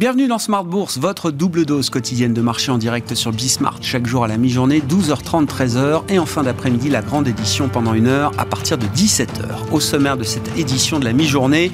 Bienvenue 0.00 0.28
dans 0.28 0.38
Smart 0.38 0.64
Bourse, 0.64 0.96
votre 0.96 1.30
double 1.30 1.66
dose 1.66 1.90
quotidienne 1.90 2.32
de 2.32 2.40
marché 2.40 2.72
en 2.72 2.78
direct 2.78 3.14
sur 3.14 3.32
Bismart. 3.32 3.80
Chaque 3.82 4.06
jour 4.06 4.24
à 4.24 4.28
la 4.28 4.38
mi-journée, 4.38 4.80
12h30, 4.80 5.44
13h. 5.44 6.04
Et 6.08 6.18
en 6.18 6.24
fin 6.24 6.42
d'après-midi, 6.42 6.88
la 6.88 7.02
grande 7.02 7.28
édition 7.28 7.68
pendant 7.68 7.92
une 7.92 8.06
heure 8.06 8.32
à 8.38 8.46
partir 8.46 8.78
de 8.78 8.86
17h. 8.86 9.70
Au 9.72 9.78
sommaire 9.78 10.16
de 10.16 10.24
cette 10.24 10.56
édition 10.56 11.00
de 11.00 11.04
la 11.04 11.12
mi-journée, 11.12 11.70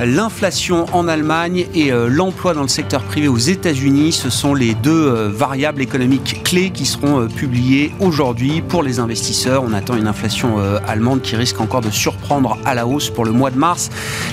l'inflation 0.00 0.86
en 0.92 1.06
Allemagne 1.06 1.68
et 1.72 1.92
euh, 1.92 2.08
l'emploi 2.08 2.52
dans 2.52 2.62
le 2.62 2.68
secteur 2.68 3.04
privé 3.04 3.28
aux 3.28 3.38
États-Unis, 3.38 4.10
ce 4.10 4.28
sont 4.28 4.54
les 4.54 4.74
deux 4.74 4.90
euh, 4.90 5.28
variables 5.28 5.80
économiques 5.80 6.42
clés 6.42 6.70
qui 6.70 6.84
seront 6.84 7.20
euh, 7.20 7.26
publiées 7.28 7.92
aujourd'hui 8.00 8.60
pour 8.60 8.82
les 8.82 8.98
investisseurs. 8.98 9.62
On 9.62 9.72
attend 9.72 9.96
une 9.96 10.08
inflation 10.08 10.58
allemande 10.84 11.22
qui 11.22 11.36
risque 11.36 11.60
encore 11.60 11.82
de 11.82 11.90
surprendre 11.90 12.58
à 12.64 12.74
la 12.74 12.88
hausse 12.88 13.08
pour 13.08 13.24
le 13.24 13.30
mois 13.30 13.52
de 13.52 13.56
mars. 13.56 13.88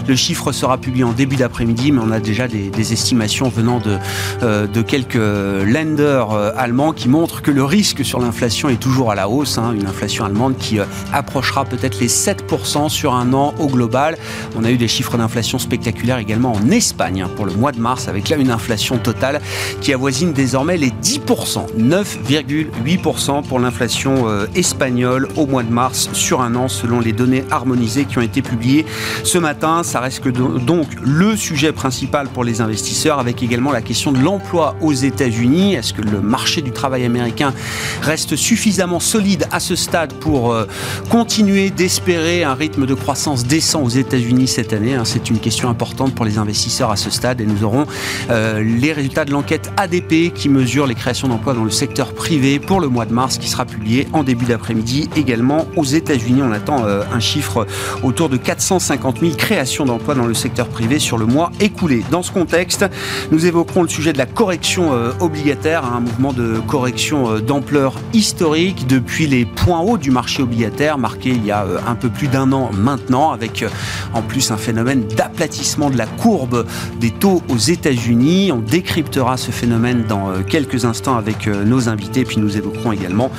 Le 0.08 0.16
chiffre 0.16 0.52
sera 0.52 0.80
publié 0.80 1.04
en 1.04 1.14
début 1.14 1.36
d'après-midi, 1.36 1.92
mais 1.92 2.02
on 2.04 2.10
a 2.10 2.20
déjà 2.20 2.48
des, 2.48 2.70
des 2.72 2.94
estimations 2.94 3.35
venant 3.44 3.80
de, 3.80 3.98
euh, 4.44 4.68
de 4.68 4.82
quelques 4.82 5.16
lenders 5.16 6.32
euh, 6.32 6.52
allemands 6.56 6.94
qui 6.94 7.10
montrent 7.10 7.42
que 7.42 7.52
le 7.52 7.64
risque 7.64 8.04
sur 8.06 8.20
l'inflation 8.20 8.70
est 8.70 8.80
toujours 8.80 9.12
à 9.12 9.16
la 9.16 9.30
hausse. 9.30 9.58
Hein. 9.58 9.74
une 9.74 9.88
inflation 9.88 10.26
allemande 10.26 10.58
qui 10.58 10.80
euh, 10.80 10.86
approchera 11.14 11.66
peut-être 11.66 12.00
les 12.00 12.08
7% 12.08 12.90
sur 12.90 13.14
un 13.14 13.34
an 13.34 13.54
au 13.60 13.68
global. 13.68 14.18
On 14.56 14.64
a 14.64 14.72
eu 14.72 14.78
des 14.78 14.88
chiffres 14.88 15.18
d'inflation 15.18 15.60
spectaculaires 15.60 16.18
également 16.18 16.54
en 16.54 16.72
Espagne 16.72 17.24
hein, 17.24 17.30
pour 17.36 17.46
le 17.46 17.54
mois 17.54 17.72
de 17.72 17.80
mars, 17.80 18.08
avec 18.08 18.30
là 18.30 18.38
une 18.38 18.52
inflation 18.52 18.98
totale 18.98 19.42
qui 19.82 19.94
avoisine 19.94 20.34
désormais 20.34 20.78
les 20.78 20.90
10%, 20.90 21.78
9,8% 21.78 23.44
pour 23.44 23.60
l'inflation 23.60 24.26
espagnole 24.56 25.28
au 25.36 25.46
mois 25.46 25.64
de 25.64 25.72
mars 25.72 26.10
sur 26.14 26.42
un 26.42 26.56
an, 26.56 26.68
selon 26.68 27.00
les 27.00 27.14
données 27.14 27.44
harmonisées 27.52 28.06
qui 28.06 28.18
ont 28.18 28.22
été 28.22 28.42
publiées 28.42 28.86
ce 29.24 29.38
matin. 29.38 29.84
Ça 29.84 30.00
reste 30.00 30.26
donc 30.28 30.88
le 31.02 31.36
sujet 31.36 31.72
principal 31.72 32.28
pour 32.28 32.44
les 32.44 32.62
investisseurs 32.62 33.20
avec 33.26 33.42
également 33.42 33.72
la 33.72 33.82
question 33.82 34.12
de 34.12 34.20
l'emploi 34.20 34.76
aux 34.82 34.94
États-Unis. 34.94 35.74
Est-ce 35.74 35.94
que 35.96 36.04
le 36.04 36.22
marché 36.22 36.62
du 36.62 36.72
travail 36.72 37.06
américain 37.06 37.56
reste 38.04 38.36
suffisamment 38.36 39.00
solide 39.00 39.48
à 39.52 39.60
ce 39.60 39.76
stade 39.76 40.14
pour 40.14 40.54
euh, 40.54 40.68
continuer 41.10 41.72
d'espérer 41.72 42.44
un 42.44 42.54
rythme 42.54 42.86
de 42.86 42.94
croissance 42.94 43.44
décent 43.44 43.82
aux 43.82 43.90
États-Unis 43.90 44.48
cette 44.48 44.74
année 44.74 44.94
hein? 44.94 45.06
C'est 45.06 45.32
une 45.32 45.40
question 45.40 45.70
importante 45.70 46.14
pour 46.14 46.24
les 46.24 46.38
investisseurs 46.38 46.92
à 46.92 46.98
ce 46.98 47.10
stade 47.10 47.42
et 47.42 47.48
nous 47.48 47.64
aurons 47.64 47.88
euh, 48.30 48.62
les 48.62 48.94
résultats 48.94 49.26
de 49.26 49.32
l'enquête 49.32 49.72
ADP 49.76 50.32
qui 50.32 50.48
mesure 50.48 50.86
les 50.86 50.94
créations 50.94 51.28
d'emplois 51.28 51.56
dans 51.56 51.64
le 51.64 51.72
secteur 51.72 52.14
privé 52.14 52.60
pour 52.60 52.80
le 52.80 52.90
mois 52.90 53.08
de 53.08 53.14
mars 53.14 53.40
qui 53.40 53.50
sera 53.50 53.66
publié 53.66 54.08
en 54.14 54.22
début 54.22 54.46
d'après-midi 54.46 55.10
également 55.16 55.66
aux 55.76 55.84
États-Unis. 55.84 56.44
On 56.44 56.52
attend 56.52 56.86
euh, 56.86 57.02
un 57.12 57.20
chiffre 57.20 57.66
autour 58.04 58.30
de 58.30 58.38
450 58.38 59.22
000 59.22 59.34
créations 59.36 59.86
d'emplois 59.86 60.14
dans 60.14 60.28
le 60.28 60.36
secteur 60.36 60.68
privé 60.68 61.00
sur 61.00 61.18
le 61.18 61.26
mois 61.26 61.52
écoulé. 61.60 62.04
Dans 62.12 62.22
ce 62.22 62.32
contexte, 62.32 62.86
nous 63.32 63.46
évoquerons 63.46 63.82
le 63.82 63.88
sujet 63.88 64.14
de 64.14 64.18
la 64.18 64.26
correction 64.26 64.94
euh, 64.94 65.12
obligataire, 65.20 65.86
un 65.86 66.00
mouvement 66.00 66.34
de 66.34 66.60
correction 66.68 67.32
euh, 67.32 67.40
d'ampleur 67.40 67.96
historique 68.14 68.88
depuis 68.88 69.28
les 69.28 69.46
points 69.46 69.80
hauts 69.80 69.98
du 69.98 70.12
marché 70.12 70.44
obligataire, 70.44 70.98
marqué 70.98 71.30
il 71.30 71.46
y 71.46 71.52
a 71.52 71.64
euh, 71.64 71.78
un 71.88 71.96
peu 71.96 72.10
plus 72.10 72.28
d'un 72.28 72.52
an 72.52 72.70
maintenant, 72.74 73.32
avec 73.32 73.66
en 74.14 74.22
plus 74.22 74.52
un 74.52 74.58
phénomène 74.58 75.06
d'aplatissement 75.08 75.90
de 75.90 75.98
la 75.98 76.06
courbe 76.06 76.66
des 77.00 77.12
taux 77.12 77.42
aux 77.50 77.58
États-Unis. 77.58 78.52
On 78.52 78.60
décryptera 78.60 79.38
ce 79.38 79.52
phénomène 79.52 80.04
dans 80.08 80.32
quelques 80.44 80.86
instants 80.86 81.18
avec 81.18 81.48
nos 81.48 81.90
invités, 81.90 82.26
puis 82.26 82.38
nous 82.38 82.58
évoquerons 82.58 82.92
également 82.92 83.32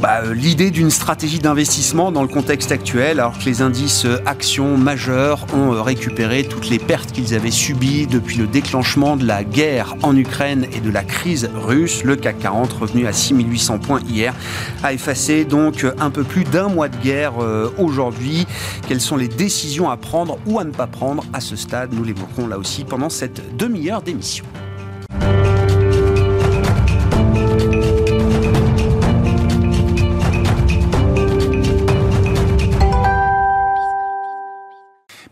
bah, 0.00 0.22
l'idée 0.32 0.70
d'une 0.70 0.90
stratégie 0.90 1.38
d'investissement 1.38 2.12
dans 2.12 2.22
le 2.22 2.28
contexte 2.28 2.72
actuel, 2.72 3.20
alors 3.20 3.38
que 3.38 3.44
les 3.44 3.62
indices 3.62 4.06
actions 4.26 4.76
majeurs 4.76 5.46
ont 5.54 5.82
récupéré 5.82 6.44
toutes 6.44 6.68
les 6.70 6.78
pertes 6.78 7.12
qu'ils 7.12 7.34
avaient 7.34 7.50
subies 7.50 8.06
depuis 8.06 8.38
le 8.38 8.46
déclenchement 8.46 9.03
de 9.04 9.26
la 9.26 9.44
guerre 9.44 9.94
en 10.02 10.16
Ukraine 10.16 10.66
et 10.72 10.80
de 10.80 10.90
la 10.90 11.04
crise 11.04 11.50
russe, 11.54 12.04
le 12.04 12.16
CAC 12.16 12.38
40 12.38 12.72
revenu 12.72 13.06
à 13.06 13.12
6800 13.12 13.78
points 13.78 14.00
hier 14.08 14.34
a 14.82 14.94
effacé 14.94 15.44
donc 15.44 15.86
un 15.98 16.10
peu 16.10 16.24
plus 16.24 16.44
d'un 16.44 16.68
mois 16.68 16.88
de 16.88 16.96
guerre 16.96 17.42
euh, 17.42 17.70
aujourd'hui. 17.78 18.46
Quelles 18.88 19.02
sont 19.02 19.16
les 19.16 19.28
décisions 19.28 19.90
à 19.90 19.98
prendre 19.98 20.38
ou 20.46 20.58
à 20.58 20.64
ne 20.64 20.72
pas 20.72 20.86
prendre 20.86 21.22
à 21.34 21.40
ce 21.40 21.54
stade? 21.54 21.92
Nous 21.92 22.02
l'évoquerons 22.02 22.46
là 22.46 22.58
aussi 22.58 22.84
pendant 22.84 23.10
cette 23.10 23.56
demi-heure 23.56 24.00
d'émission. 24.00 24.44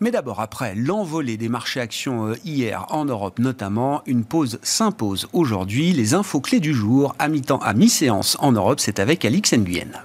Mais 0.02 0.10
d'abord, 0.10 0.40
après 0.40 0.74
l'envolée 0.74 1.36
des 1.36 1.48
marchés 1.48 1.78
actions 1.78 2.26
euh, 2.26 2.34
hier 2.44 2.86
en 2.88 3.04
Europe 3.04 3.38
notamment, 3.38 4.02
une 4.06 4.24
pause 4.24 4.58
s'impose 4.60 5.28
aujourd'hui. 5.32 5.92
Les 5.92 6.14
infos 6.14 6.40
clés 6.40 6.58
du 6.58 6.74
jour 6.74 7.14
à 7.20 7.28
mi-temps, 7.28 7.60
à 7.60 7.72
mi-séance 7.72 8.36
en 8.40 8.50
Europe, 8.50 8.80
c'est 8.80 8.98
avec 8.98 9.24
Alix 9.24 9.52
Nguyen. 9.52 10.02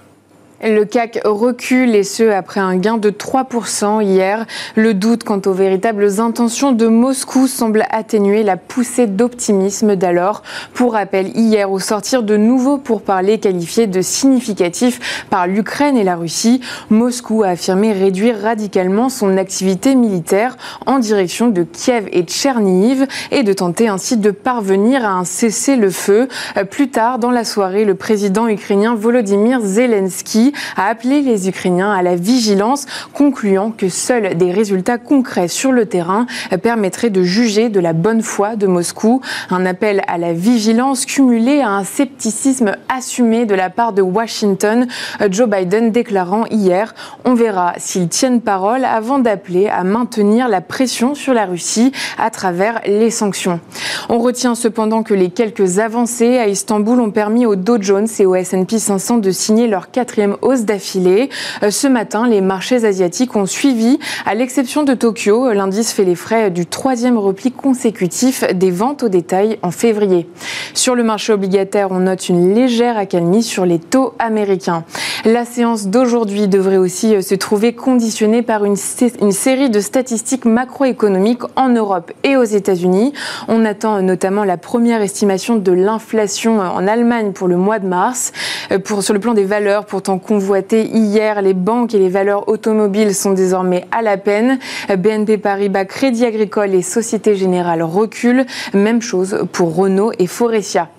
Le 0.60 0.84
CAC 0.84 1.20
recule 1.24 1.94
et 1.94 2.02
ce 2.02 2.30
après 2.30 2.58
un 2.58 2.74
gain 2.74 2.96
de 2.96 3.10
3% 3.10 4.02
hier. 4.02 4.44
Le 4.74 4.92
doute 4.92 5.22
quant 5.22 5.40
aux 5.46 5.52
véritables 5.52 6.20
intentions 6.20 6.72
de 6.72 6.88
Moscou 6.88 7.46
semble 7.46 7.84
atténuer 7.90 8.42
la 8.42 8.56
poussée 8.56 9.06
d'optimisme 9.06 9.94
d'alors. 9.94 10.42
Pour 10.74 10.94
rappel, 10.94 11.28
hier 11.36 11.70
au 11.70 11.78
sortir 11.78 12.24
de 12.24 12.36
nouveaux 12.36 12.76
pourparlers 12.76 13.38
qualifiés 13.38 13.86
de 13.86 14.02
significatifs 14.02 15.24
par 15.30 15.46
l'Ukraine 15.46 15.96
et 15.96 16.02
la 16.02 16.16
Russie, 16.16 16.60
Moscou 16.90 17.44
a 17.44 17.50
affirmé 17.50 17.92
réduire 17.92 18.40
radicalement 18.42 19.10
son 19.10 19.36
activité 19.36 19.94
militaire 19.94 20.56
en 20.86 20.98
direction 20.98 21.46
de 21.46 21.62
Kiev 21.62 22.08
et 22.10 22.24
Tchernihiv 22.24 23.06
et 23.30 23.44
de 23.44 23.52
tenter 23.52 23.86
ainsi 23.86 24.16
de 24.16 24.32
parvenir 24.32 25.04
à 25.04 25.10
un 25.10 25.24
cessez-le-feu. 25.24 26.26
Plus 26.68 26.90
tard 26.90 27.20
dans 27.20 27.30
la 27.30 27.44
soirée, 27.44 27.84
le 27.84 27.94
président 27.94 28.48
ukrainien 28.48 28.96
Volodymyr 28.96 29.60
Zelensky 29.60 30.47
a 30.76 30.88
appelé 30.88 31.22
les 31.22 31.48
Ukrainiens 31.48 31.92
à 31.92 32.02
la 32.02 32.16
vigilance, 32.16 32.86
concluant 33.12 33.70
que 33.70 33.88
seuls 33.88 34.36
des 34.36 34.52
résultats 34.52 34.98
concrets 34.98 35.48
sur 35.48 35.72
le 35.72 35.86
terrain 35.86 36.26
permettraient 36.62 37.10
de 37.10 37.22
juger 37.22 37.68
de 37.68 37.80
la 37.80 37.92
bonne 37.92 38.22
foi 38.22 38.56
de 38.56 38.66
Moscou. 38.66 39.20
Un 39.50 39.66
appel 39.66 40.02
à 40.06 40.18
la 40.18 40.32
vigilance 40.32 41.04
cumulé 41.04 41.60
à 41.60 41.70
un 41.70 41.84
scepticisme 41.84 42.72
assumé 42.88 43.46
de 43.46 43.54
la 43.54 43.70
part 43.70 43.92
de 43.92 44.02
Washington, 44.02 44.86
Joe 45.30 45.48
Biden 45.48 45.90
déclarant 45.90 46.46
hier 46.46 46.94
On 47.24 47.34
verra 47.34 47.74
s'ils 47.78 48.08
tiennent 48.08 48.40
parole 48.40 48.84
avant 48.84 49.18
d'appeler 49.18 49.68
à 49.68 49.84
maintenir 49.84 50.48
la 50.48 50.60
pression 50.60 51.14
sur 51.14 51.34
la 51.34 51.46
Russie 51.46 51.92
à 52.18 52.30
travers 52.30 52.80
les 52.86 53.10
sanctions. 53.10 53.60
On 54.08 54.18
retient 54.18 54.54
cependant 54.54 55.02
que 55.02 55.14
les 55.14 55.30
quelques 55.30 55.78
avancées 55.78 56.38
à 56.38 56.48
Istanbul 56.48 57.00
ont 57.00 57.10
permis 57.10 57.46
au 57.46 57.56
Dow 57.56 57.76
Jones 57.80 58.08
et 58.18 58.26
au 58.26 58.34
S&P 58.34 58.78
500 58.78 59.18
de 59.18 59.30
signer 59.30 59.66
leur 59.66 59.90
quatrième 59.90 60.36
hausse 60.42 60.62
d'affilée. 60.62 61.30
Euh, 61.62 61.70
ce 61.70 61.86
matin, 61.86 62.26
les 62.28 62.40
marchés 62.40 62.84
asiatiques 62.84 63.36
ont 63.36 63.46
suivi, 63.46 63.98
à 64.26 64.34
l'exception 64.34 64.82
de 64.82 64.94
Tokyo. 64.94 65.52
L'indice 65.52 65.92
fait 65.92 66.04
les 66.04 66.14
frais 66.14 66.50
du 66.50 66.66
troisième 66.66 67.18
repli 67.18 67.52
consécutif 67.52 68.44
des 68.54 68.70
ventes 68.70 69.02
au 69.02 69.08
détail 69.08 69.58
en 69.62 69.70
février. 69.70 70.28
Sur 70.74 70.94
le 70.94 71.02
marché 71.02 71.32
obligataire, 71.32 71.88
on 71.90 72.00
note 72.00 72.28
une 72.28 72.54
légère 72.54 72.98
accalmie 72.98 73.42
sur 73.42 73.66
les 73.66 73.78
taux 73.78 74.14
américains. 74.18 74.84
La 75.24 75.44
séance 75.44 75.88
d'aujourd'hui 75.88 76.48
devrait 76.48 76.76
aussi 76.76 77.14
euh, 77.14 77.22
se 77.22 77.34
trouver 77.34 77.74
conditionnée 77.74 78.42
par 78.42 78.64
une, 78.64 78.76
une 79.20 79.32
série 79.32 79.70
de 79.70 79.80
statistiques 79.80 80.44
macroéconomiques 80.44 81.42
en 81.56 81.68
Europe 81.68 82.12
et 82.22 82.36
aux 82.36 82.44
États-Unis. 82.44 83.12
On 83.48 83.64
attend 83.64 84.00
notamment 84.02 84.44
la 84.44 84.56
première 84.56 85.02
estimation 85.02 85.56
de 85.56 85.72
l'inflation 85.72 86.60
en 86.60 86.86
Allemagne 86.86 87.32
pour 87.32 87.48
le 87.48 87.56
mois 87.56 87.78
de 87.78 87.86
mars. 87.86 88.32
Euh, 88.72 88.78
pour, 88.78 89.02
sur 89.02 89.14
le 89.14 89.20
plan 89.20 89.34
des 89.34 89.44
valeurs, 89.44 89.86
pourtant 89.86 90.18
convoité 90.28 90.84
hier. 90.84 91.40
Les 91.40 91.54
banques 91.54 91.94
et 91.94 91.98
les 91.98 92.10
valeurs 92.10 92.50
automobiles 92.50 93.14
sont 93.14 93.32
désormais 93.32 93.86
à 93.90 94.02
la 94.02 94.18
peine. 94.18 94.58
BNP 94.94 95.38
Paribas, 95.38 95.86
Crédit 95.86 96.26
Agricole 96.26 96.74
et 96.74 96.82
Société 96.82 97.34
Générale 97.34 97.82
reculent. 97.82 98.44
Même 98.74 99.00
chose 99.00 99.46
pour 99.52 99.74
Renault 99.74 100.12
et 100.18 100.26
Forestia. 100.26 100.90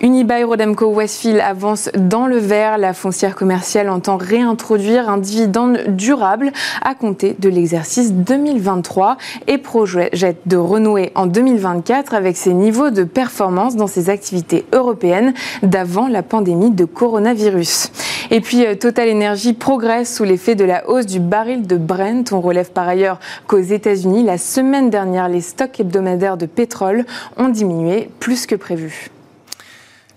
Unibail 0.00 0.42
Rodamco 0.42 0.86
Westfield 0.86 1.38
avance 1.38 1.88
dans 1.96 2.26
le 2.26 2.38
vert. 2.38 2.76
La 2.76 2.94
foncière 2.94 3.36
commerciale 3.36 3.88
entend 3.88 4.16
réintroduire 4.16 5.08
un 5.08 5.18
dividende 5.18 5.78
durable 5.88 6.50
à 6.82 6.96
compter 6.96 7.36
de 7.38 7.48
l'exercice 7.48 8.12
2023 8.12 9.16
et 9.46 9.58
projette 9.58 10.40
de 10.46 10.56
renouer 10.56 11.12
en 11.14 11.26
2024 11.26 12.14
avec 12.14 12.36
ses 12.36 12.54
niveaux 12.54 12.90
de 12.90 13.04
performance 13.04 13.76
dans 13.76 13.86
ses 13.86 14.10
activités 14.10 14.64
européennes 14.72 15.32
d'avant 15.62 16.08
la 16.08 16.24
pandémie 16.24 16.72
de 16.72 16.84
coronavirus. 16.84 17.92
Et 18.30 18.40
puis 18.40 18.63
euh, 18.64 18.74
Total 18.74 19.10
Energy 19.10 19.52
progresse 19.52 20.16
sous 20.16 20.24
l'effet 20.24 20.54
de 20.54 20.64
la 20.64 20.88
hausse 20.88 21.06
du 21.06 21.20
baril 21.20 21.66
de 21.66 21.76
Brent. 21.76 22.32
On 22.32 22.40
relève 22.40 22.70
par 22.70 22.88
ailleurs 22.88 23.20
qu'aux 23.46 23.60
États-Unis, 23.60 24.24
la 24.24 24.38
semaine 24.38 24.90
dernière, 24.90 25.28
les 25.28 25.40
stocks 25.40 25.80
hebdomadaires 25.80 26.36
de 26.36 26.46
pétrole 26.46 27.04
ont 27.36 27.48
diminué 27.48 28.10
plus 28.20 28.46
que 28.46 28.54
prévu. 28.54 29.10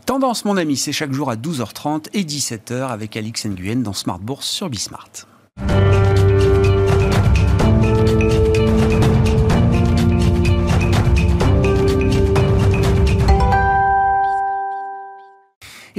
Tendance, 0.05 0.45
mon 0.45 0.57
ami, 0.57 0.77
c'est 0.77 0.93
chaque 0.93 1.11
jour 1.11 1.29
à 1.29 1.35
12h30 1.35 2.05
et 2.13 2.23
17h 2.23 2.87
avec 2.87 3.17
Alix 3.17 3.45
Nguyen 3.45 3.77
dans 3.77 3.93
Smart 3.93 4.19
Bourse 4.19 4.47
sur 4.47 4.69
Bismart. 4.69 5.11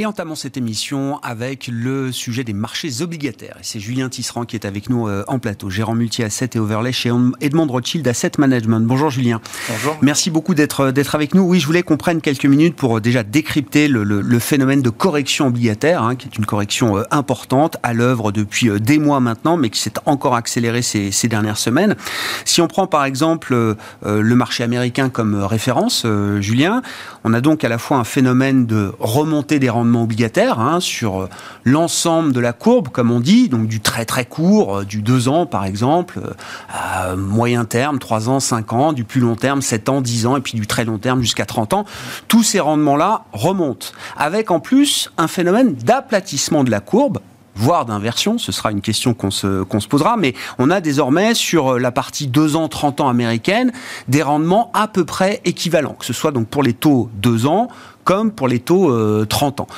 Et 0.01 0.07
entamons 0.07 0.37
cette 0.37 0.57
émission 0.57 1.19
avec 1.25 1.69
le 1.73 2.13
sujet 2.13 2.45
des 2.45 2.53
marchés 2.53 3.03
obligataires. 3.03 3.57
Et 3.59 3.65
c'est 3.65 3.81
Julien 3.81 4.09
Tisserand 4.09 4.45
qui 4.45 4.55
est 4.55 4.65
avec 4.65 4.91
nous 4.91 5.09
euh, 5.09 5.25
en 5.27 5.41
plateau, 5.41 5.71
gérant 5.71 5.97
multi-asset 5.97 6.51
et 6.55 6.61
overlay 6.61 6.93
chez 6.93 7.11
Edmond 7.41 7.67
Rothschild 7.67 8.07
Asset 8.07 8.31
Management. 8.39 8.87
Bonjour 8.87 9.11
Julien. 9.11 9.41
Bonjour. 9.69 9.99
Merci 10.01 10.31
beaucoup 10.31 10.55
d'être 10.55 10.83
euh, 10.83 10.93
d'être 10.93 11.17
avec 11.17 11.35
nous. 11.35 11.43
Oui, 11.43 11.59
je 11.59 11.67
voulais 11.67 11.83
qu'on 11.83 11.97
prenne 11.97 12.21
quelques 12.21 12.45
minutes 12.45 12.77
pour 12.77 12.99
euh, 12.99 13.01
déjà 13.01 13.25
décrypter 13.25 13.89
le, 13.89 14.05
le, 14.05 14.39
phénomène 14.39 14.83
de 14.83 14.91
correction 14.91 15.49
obligataire, 15.49 16.05
hein, 16.05 16.15
qui 16.15 16.29
est 16.29 16.39
une 16.39 16.47
correction 16.47 17.03
importante 17.11 17.77
à 17.83 17.93
l'œuvre 17.93 18.31
depuis 18.31 18.71
des 18.81 19.01
mois 19.01 19.19
maintenant, 19.19 19.57
mais 19.57 19.69
qui 19.69 19.81
s'est 19.81 19.95
encore 20.07 20.37
accélérée 20.37 20.83
ces, 20.83 21.11
ces, 21.11 21.27
dernières 21.27 21.59
semaines. 21.59 21.97
Si 22.45 22.61
on 22.61 22.69
prend 22.69 22.87
par 22.87 23.05
exemple 23.05 23.75
le 24.05 24.35
marché 24.37 24.63
américain 24.63 25.09
comme 25.09 25.43
référence, 25.43 26.07
Julien, 26.39 26.83
on 27.25 27.35
a 27.35 27.41
donc 27.41 27.65
à 27.65 27.69
la 27.69 27.79
fois 27.79 27.97
un 27.97 28.05
phénomène 28.05 28.65
de 28.67 28.93
remontée 29.01 29.59
des 29.59 29.69
rendements 29.69 29.88
obligataire 29.97 30.61
hein, 30.61 30.81
sur 30.81 31.23
euh, 31.23 31.29
l'ensemble 31.65 32.33
de 32.33 32.41
la 32.41 32.53
courbe, 32.53 32.89
comme 32.89 33.11
on 33.11 33.21
dit, 33.21 33.49
donc 33.49 33.67
du 33.67 33.81
très 33.81 34.05
très 34.05 34.25
court, 34.25 34.79
euh, 34.79 34.85
du 34.85 35.03
2 35.03 35.29
ans 35.29 35.47
par 35.47 35.65
exemple, 35.65 36.21
euh, 36.21 37.17
moyen 37.17 37.65
terme, 37.65 37.99
3 37.99 38.29
ans, 38.29 38.41
5 38.41 38.73
ans, 38.73 38.93
du 38.93 39.05
plus 39.05 39.21
long 39.21 39.37
terme, 39.37 39.63
7 39.63 39.89
ans, 39.89 40.01
10 40.01 40.27
ans, 40.27 40.37
et 40.37 40.41
puis 40.41 40.55
du 40.55 40.67
très 40.67 40.85
long 40.85 40.99
terme 40.99 41.21
jusqu'à 41.21 41.47
30 41.47 41.75
ans. 41.75 41.85
Tous 42.29 42.43
ces 42.43 42.61
rendements-là 42.61 43.25
remontent, 43.33 43.89
avec 44.17 44.51
en 44.51 44.61
plus 44.61 45.11
un 45.19 45.29
phénomène 45.29 45.75
d'aplatissement 45.75 46.65
de 46.65 46.71
la 46.71 46.81
courbe 46.81 47.19
voire 47.59 47.85
d'inversion, 47.85 48.39
ce 48.39 48.53
sera 48.53 48.71
une 48.71 48.81
question 48.81 49.15
qu'on 49.15 49.33
se, 49.33 49.65
qu'on 49.65 49.81
se 49.81 49.89
posera, 49.89 50.17
mais 50.17 50.35
on 50.59 50.71
a 50.71 50.81
désormais 50.81 51.35
sur 51.35 51.77
la 51.79 51.91
partie 51.91 52.29
2 52.29 52.55
ans, 52.55 52.69
30 52.69 53.01
ans 53.01 53.09
américaine 53.09 53.73
des 54.07 54.23
rendements 54.23 54.71
à 54.75 54.87
peu 54.87 55.05
près 55.05 55.41
équivalents, 55.45 55.97
que 55.99 56.07
ce 56.07 56.13
soit 56.13 56.31
donc 56.31 56.47
pour 56.47 56.63
les 56.63 56.73
taux 56.73 57.11
2 57.15 57.47
ans 57.47 57.69
comme 58.09 58.33
pour 58.33 58.49
les 58.49 58.61
taux 58.61 58.91
30 59.27 59.61
euh, 59.61 59.63
ans. 59.63 59.69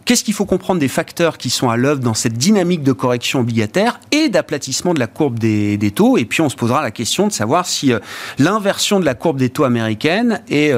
Euh, 0.00 0.02
qu'est-ce 0.04 0.24
qu'il 0.24 0.34
faut 0.34 0.44
comprendre 0.44 0.80
des 0.80 0.88
facteurs 0.88 1.38
qui 1.38 1.50
sont 1.50 1.70
à 1.70 1.76
l'œuvre 1.76 2.00
dans 2.00 2.14
cette 2.14 2.34
dynamique 2.34 2.82
de 2.82 2.92
correction 2.92 3.40
obligataire 3.40 4.00
et 4.12 4.28
d'aplatissement 4.28 4.94
de 4.94 4.98
la 4.98 5.06
courbe 5.06 5.38
des, 5.38 5.92
taux? 5.94 6.18
Et 6.18 6.24
puis 6.24 6.40
on 6.40 6.48
se 6.48 6.56
posera 6.56 6.82
la 6.82 6.90
question 6.90 7.26
de 7.26 7.32
savoir 7.32 7.66
si 7.66 7.92
euh, 7.92 7.98
l'inversion 8.38 9.00
de 9.00 9.04
la 9.04 9.14
courbe 9.14 9.38
des 9.38 9.50
taux 9.50 9.64
américaine 9.64 10.40
est 10.50 10.72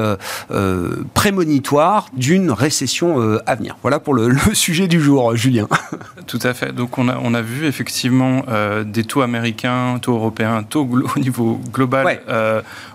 prémonitoire 1.13 2.07
d'une 2.13 2.51
récession 2.51 3.39
à 3.45 3.55
venir. 3.55 3.77
Voilà 3.81 3.99
pour 3.99 4.13
le, 4.13 4.35
sujet 4.53 4.87
du 4.87 5.01
jour, 5.01 5.35
Julien. 5.35 5.67
Tout 6.27 6.39
à 6.43 6.53
fait. 6.53 6.73
Donc 6.73 6.97
on 6.97 7.07
a, 7.09 7.17
on 7.21 7.33
a 7.33 7.41
vu 7.41 7.65
effectivement 7.65 8.43
des 8.85 9.03
taux 9.03 9.21
américains, 9.21 9.97
taux 10.01 10.15
européens, 10.15 10.63
taux 10.63 10.87
au 11.15 11.19
niveau 11.19 11.59
global 11.71 12.21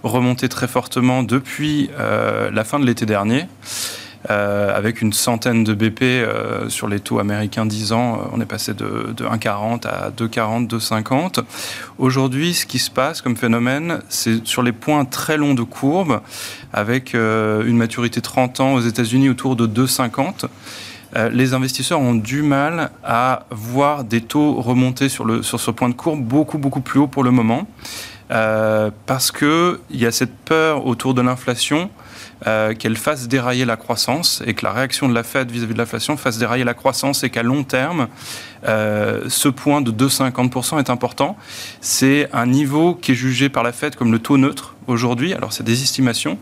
remonter 0.02 0.48
très 0.48 0.68
fortement 0.68 1.22
depuis 1.22 1.90
la 1.98 2.64
fin 2.64 2.78
de 2.78 2.86
l'été 2.86 3.06
dernier. 3.06 3.46
Euh, 4.30 4.76
avec 4.76 5.00
une 5.00 5.12
centaine 5.12 5.62
de 5.62 5.74
BP 5.74 6.02
euh, 6.02 6.68
sur 6.68 6.88
les 6.88 6.98
taux 6.98 7.20
américains 7.20 7.64
10 7.64 7.92
ans. 7.92 8.14
Euh, 8.14 8.24
on 8.32 8.40
est 8.40 8.46
passé 8.46 8.74
de, 8.74 9.14
1,40 9.16 9.86
à 9.86 10.10
2,40, 10.10 10.66
2,50. 10.68 11.44
Aujourd'hui, 11.98 12.52
ce 12.52 12.66
qui 12.66 12.80
se 12.80 12.90
passe 12.90 13.22
comme 13.22 13.36
phénomène, 13.36 14.00
c'est 14.08 14.44
sur 14.44 14.64
les 14.64 14.72
points 14.72 15.04
très 15.04 15.36
longs 15.36 15.54
de 15.54 15.62
courbe, 15.62 16.20
avec 16.72 17.14
une 17.14 17.76
maturité 17.76 18.20
30 18.20 18.60
ans 18.60 18.74
aux 18.74 18.80
États-Unis 18.80 19.28
autour 19.28 19.56
de 19.56 19.66
2,50 19.66 20.46
les 21.32 21.54
investisseurs 21.54 22.00
ont 22.00 22.14
du 22.14 22.42
mal 22.42 22.90
à 23.02 23.46
voir 23.50 24.04
des 24.04 24.20
taux 24.20 24.60
remonter 24.60 25.08
sur, 25.08 25.24
ce 25.42 25.70
point 25.70 25.88
de 25.88 25.94
courbe 25.94 26.22
beaucoup, 26.22 26.58
beaucoup 26.58 26.82
plus 26.82 27.00
haut 27.00 27.06
pour 27.06 27.24
le 27.24 27.30
moment. 27.30 27.66
parce 28.28 29.32
qu'il 29.32 29.78
y 29.90 30.04
a 30.04 30.12
cette 30.12 30.36
peur 30.44 30.86
autour 30.86 31.14
de 31.14 31.22
l'inflation 31.22 31.88
euh, 32.46 32.72
qu'elle 32.72 32.96
fasse 32.96 33.26
dérailler 33.26 33.64
la 33.64 33.76
croissance 33.76 34.44
et 34.46 34.54
que 34.54 34.64
la 34.64 34.72
réaction 34.72 35.08
de 35.08 35.14
la 35.14 35.24
Fed 35.24 35.50
vis-à-vis 35.50 35.72
de 35.72 35.78
l'inflation 35.78 36.16
fasse 36.16 36.38
dérailler 36.38 36.62
la 36.62 36.74
croissance 36.74 37.24
et 37.24 37.30
qu'à 37.30 37.42
long 37.42 37.64
terme, 37.64 38.06
euh, 38.64 39.24
ce 39.28 39.48
point 39.48 39.80
de 39.80 39.90
2,50% 39.90 40.78
est 40.78 40.88
important. 40.88 41.36
C'est 41.80 42.28
un 42.32 42.46
niveau 42.46 42.94
qui 42.94 43.10
est 43.10 43.16
jugé 43.16 43.48
par 43.48 43.64
la 43.64 43.72
Fed 43.72 43.96
comme 43.96 44.12
le 44.12 44.20
taux 44.20 44.38
neutre 44.38 44.76
aujourd'hui. 44.86 45.34
Alors 45.34 45.52
c'est 45.52 45.64
des 45.64 45.82
estimations. 45.82 46.38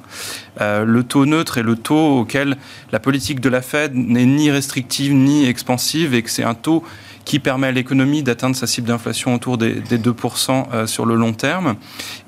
Euh, 0.61 0.85
le 0.85 1.03
taux 1.03 1.25
neutre 1.25 1.57
est 1.57 1.63
le 1.63 1.77
taux 1.77 2.19
auquel 2.19 2.59
la 2.93 3.01
politique 3.01 3.41
de 3.41 3.49
la 3.49 3.63
Fed 3.63 3.95
n'est 3.95 4.27
ni 4.27 4.51
restrictive 4.51 5.15
ni 5.15 5.47
expansive 5.47 6.13
et 6.13 6.23
que 6.23 6.29
c'est 6.29 6.45
un 6.45 6.55
taux 6.55 6.85
qui 7.25 7.39
permet 7.39 7.69
à 7.69 7.73
l'économie 7.73 8.23
d'atteindre 8.23 8.55
sa 8.55 8.67
cible 8.67 8.89
d'inflation 8.89 9.35
autour 9.35 9.57
des, 9.57 9.73
des 9.73 9.99
2% 9.99 10.87
sur 10.87 11.07
le 11.07 11.15
long 11.15 11.33
terme. 11.33 11.77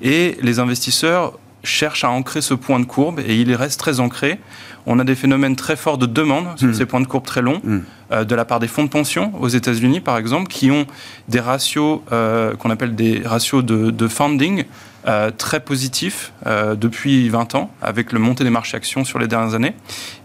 Et 0.01 0.37
les 0.41 0.57
investisseurs 0.57 1.33
cherche 1.63 2.03
à 2.03 2.09
ancrer 2.09 2.41
ce 2.41 2.53
point 2.53 2.79
de 2.79 2.85
courbe 2.85 3.19
et 3.19 3.35
il 3.35 3.53
reste 3.53 3.79
très 3.79 3.99
ancré. 3.99 4.39
On 4.85 4.99
a 4.99 5.03
des 5.03 5.15
phénomènes 5.15 5.55
très 5.55 5.75
forts 5.75 5.97
de 5.97 6.05
demande 6.05 6.57
sur 6.57 6.69
hmm. 6.69 6.73
ces 6.73 6.85
points 6.85 7.01
de 7.01 7.07
courbe 7.07 7.25
très 7.25 7.41
longs, 7.41 7.61
hmm. 7.63 7.79
euh, 8.11 8.23
de 8.23 8.35
la 8.35 8.45
part 8.45 8.59
des 8.59 8.67
fonds 8.67 8.83
de 8.83 8.89
pension 8.89 9.33
aux 9.39 9.49
États-Unis, 9.49 9.99
par 9.99 10.17
exemple, 10.17 10.47
qui 10.47 10.71
ont 10.71 10.85
des 11.27 11.39
ratios 11.39 11.99
euh, 12.11 12.55
qu'on 12.55 12.69
appelle 12.69 12.95
des 12.95 13.21
ratios 13.23 13.63
de, 13.63 14.07
funding 14.07 14.63
euh, 15.07 15.31
très 15.31 15.59
positifs 15.59 16.33
depuis 16.45 17.29
20 17.29 17.55
ans, 17.55 17.71
avec 17.81 18.11
le 18.11 18.19
montée 18.19 18.43
des 18.43 18.49
marchés 18.49 18.77
actions 18.77 19.03
sur 19.03 19.19
les 19.19 19.27
dernières 19.27 19.53
années, 19.53 19.75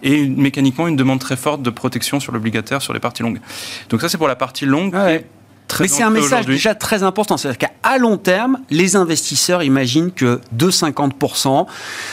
et 0.03 0.27
mécaniquement 0.27 0.89
une 0.89 0.97
demande 0.97 1.19
très 1.19 1.37
forte 1.37 1.63
de 1.63 1.71
protection 1.71 2.21
sur 2.21 2.33
l'obligataire 2.33 2.81
sur 2.81 2.93
les 2.93 3.01
parties 3.01 3.23
longues. 3.23 3.41
Donc 3.91 4.01
ça, 4.01 4.09
c'est 4.09 4.19
pour 4.19 4.29
la 4.29 4.37
partie 4.37 4.67
longue. 4.67 4.95
Mais 5.81 5.89
c'est 5.89 6.03
un 6.03 6.11
message 6.11 6.47
déjà 6.47 6.75
très 6.75 7.03
important. 7.03 7.37
C'est-à-dire 7.37 7.69
qu'à 7.69 7.99
long 7.99 8.17
terme, 8.17 8.59
les 8.71 8.97
investisseurs 8.97 9.63
imaginent 9.63 10.11
que 10.13 10.41
2,50%, 10.57 11.67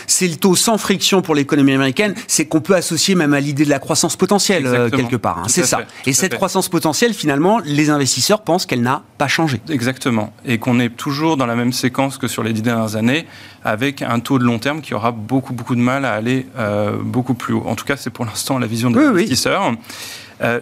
c'est 0.07 0.27
le 0.27 0.35
taux 0.35 0.55
sans 0.55 0.77
friction 0.77 1.21
pour 1.21 1.35
l'économie 1.35 1.73
américaine. 1.73 2.13
C'est 2.27 2.45
qu'on 2.45 2.61
peut 2.61 2.75
associer 2.75 3.15
même 3.15 3.33
à 3.33 3.39
l'idée 3.39 3.65
de 3.65 3.69
la 3.69 3.79
croissance 3.79 4.15
potentielle 4.15 4.65
euh, 4.65 4.89
quelque 4.89 5.15
part. 5.15 5.39
Hein. 5.39 5.47
C'est 5.47 5.65
ça. 5.65 5.81
Et 6.05 6.13
cette 6.13 6.35
croissance 6.35 6.69
potentielle, 6.69 7.13
finalement, 7.13 7.59
les 7.63 7.89
investisseurs 7.89 8.41
pensent 8.41 8.65
qu'elle 8.65 8.81
n'a 8.81 9.03
pas 9.17 9.27
changé. 9.27 9.61
Exactement. 9.69 10.33
Et 10.45 10.57
qu'on 10.57 10.79
est 10.79 10.89
toujours 10.89 11.37
dans 11.37 11.45
la 11.45 11.55
même 11.55 11.73
séquence 11.73 12.17
que 12.17 12.27
sur 12.27 12.43
les 12.43 12.53
dix 12.53 12.61
dernières 12.61 12.95
années, 12.95 13.25
avec 13.63 14.01
un 14.01 14.19
taux 14.19 14.39
de 14.39 14.43
long 14.43 14.59
terme 14.59 14.81
qui 14.81 14.93
aura 14.93 15.11
beaucoup, 15.11 15.53
beaucoup 15.53 15.75
de 15.75 15.81
mal 15.81 16.05
à 16.05 16.13
aller 16.13 16.47
euh, 16.57 16.97
beaucoup 16.99 17.33
plus 17.33 17.53
haut. 17.53 17.63
En 17.65 17.75
tout 17.75 17.85
cas, 17.85 17.97
c'est 17.97 18.09
pour 18.09 18.25
l'instant 18.25 18.57
la 18.57 18.67
vision 18.67 18.91
des 18.91 18.99
investisseurs. 18.99 19.63
Euh, 19.63 19.71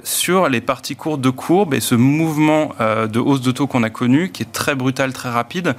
sur 0.03 0.49
les 0.49 0.61
parties 0.61 0.95
courtes 0.95 1.21
de 1.21 1.29
courbe 1.29 1.73
et 1.73 1.79
ce 1.79 1.95
mouvement 1.95 2.73
euh, 2.81 3.07
de 3.07 3.19
hausse 3.19 3.41
de 3.41 3.51
taux 3.51 3.67
qu'on 3.67 3.83
a 3.83 3.89
connu, 3.89 4.31
qui 4.31 4.43
est 4.43 4.51
très 4.51 4.75
brutal, 4.75 5.13
très 5.13 5.29
rapide, 5.29 5.75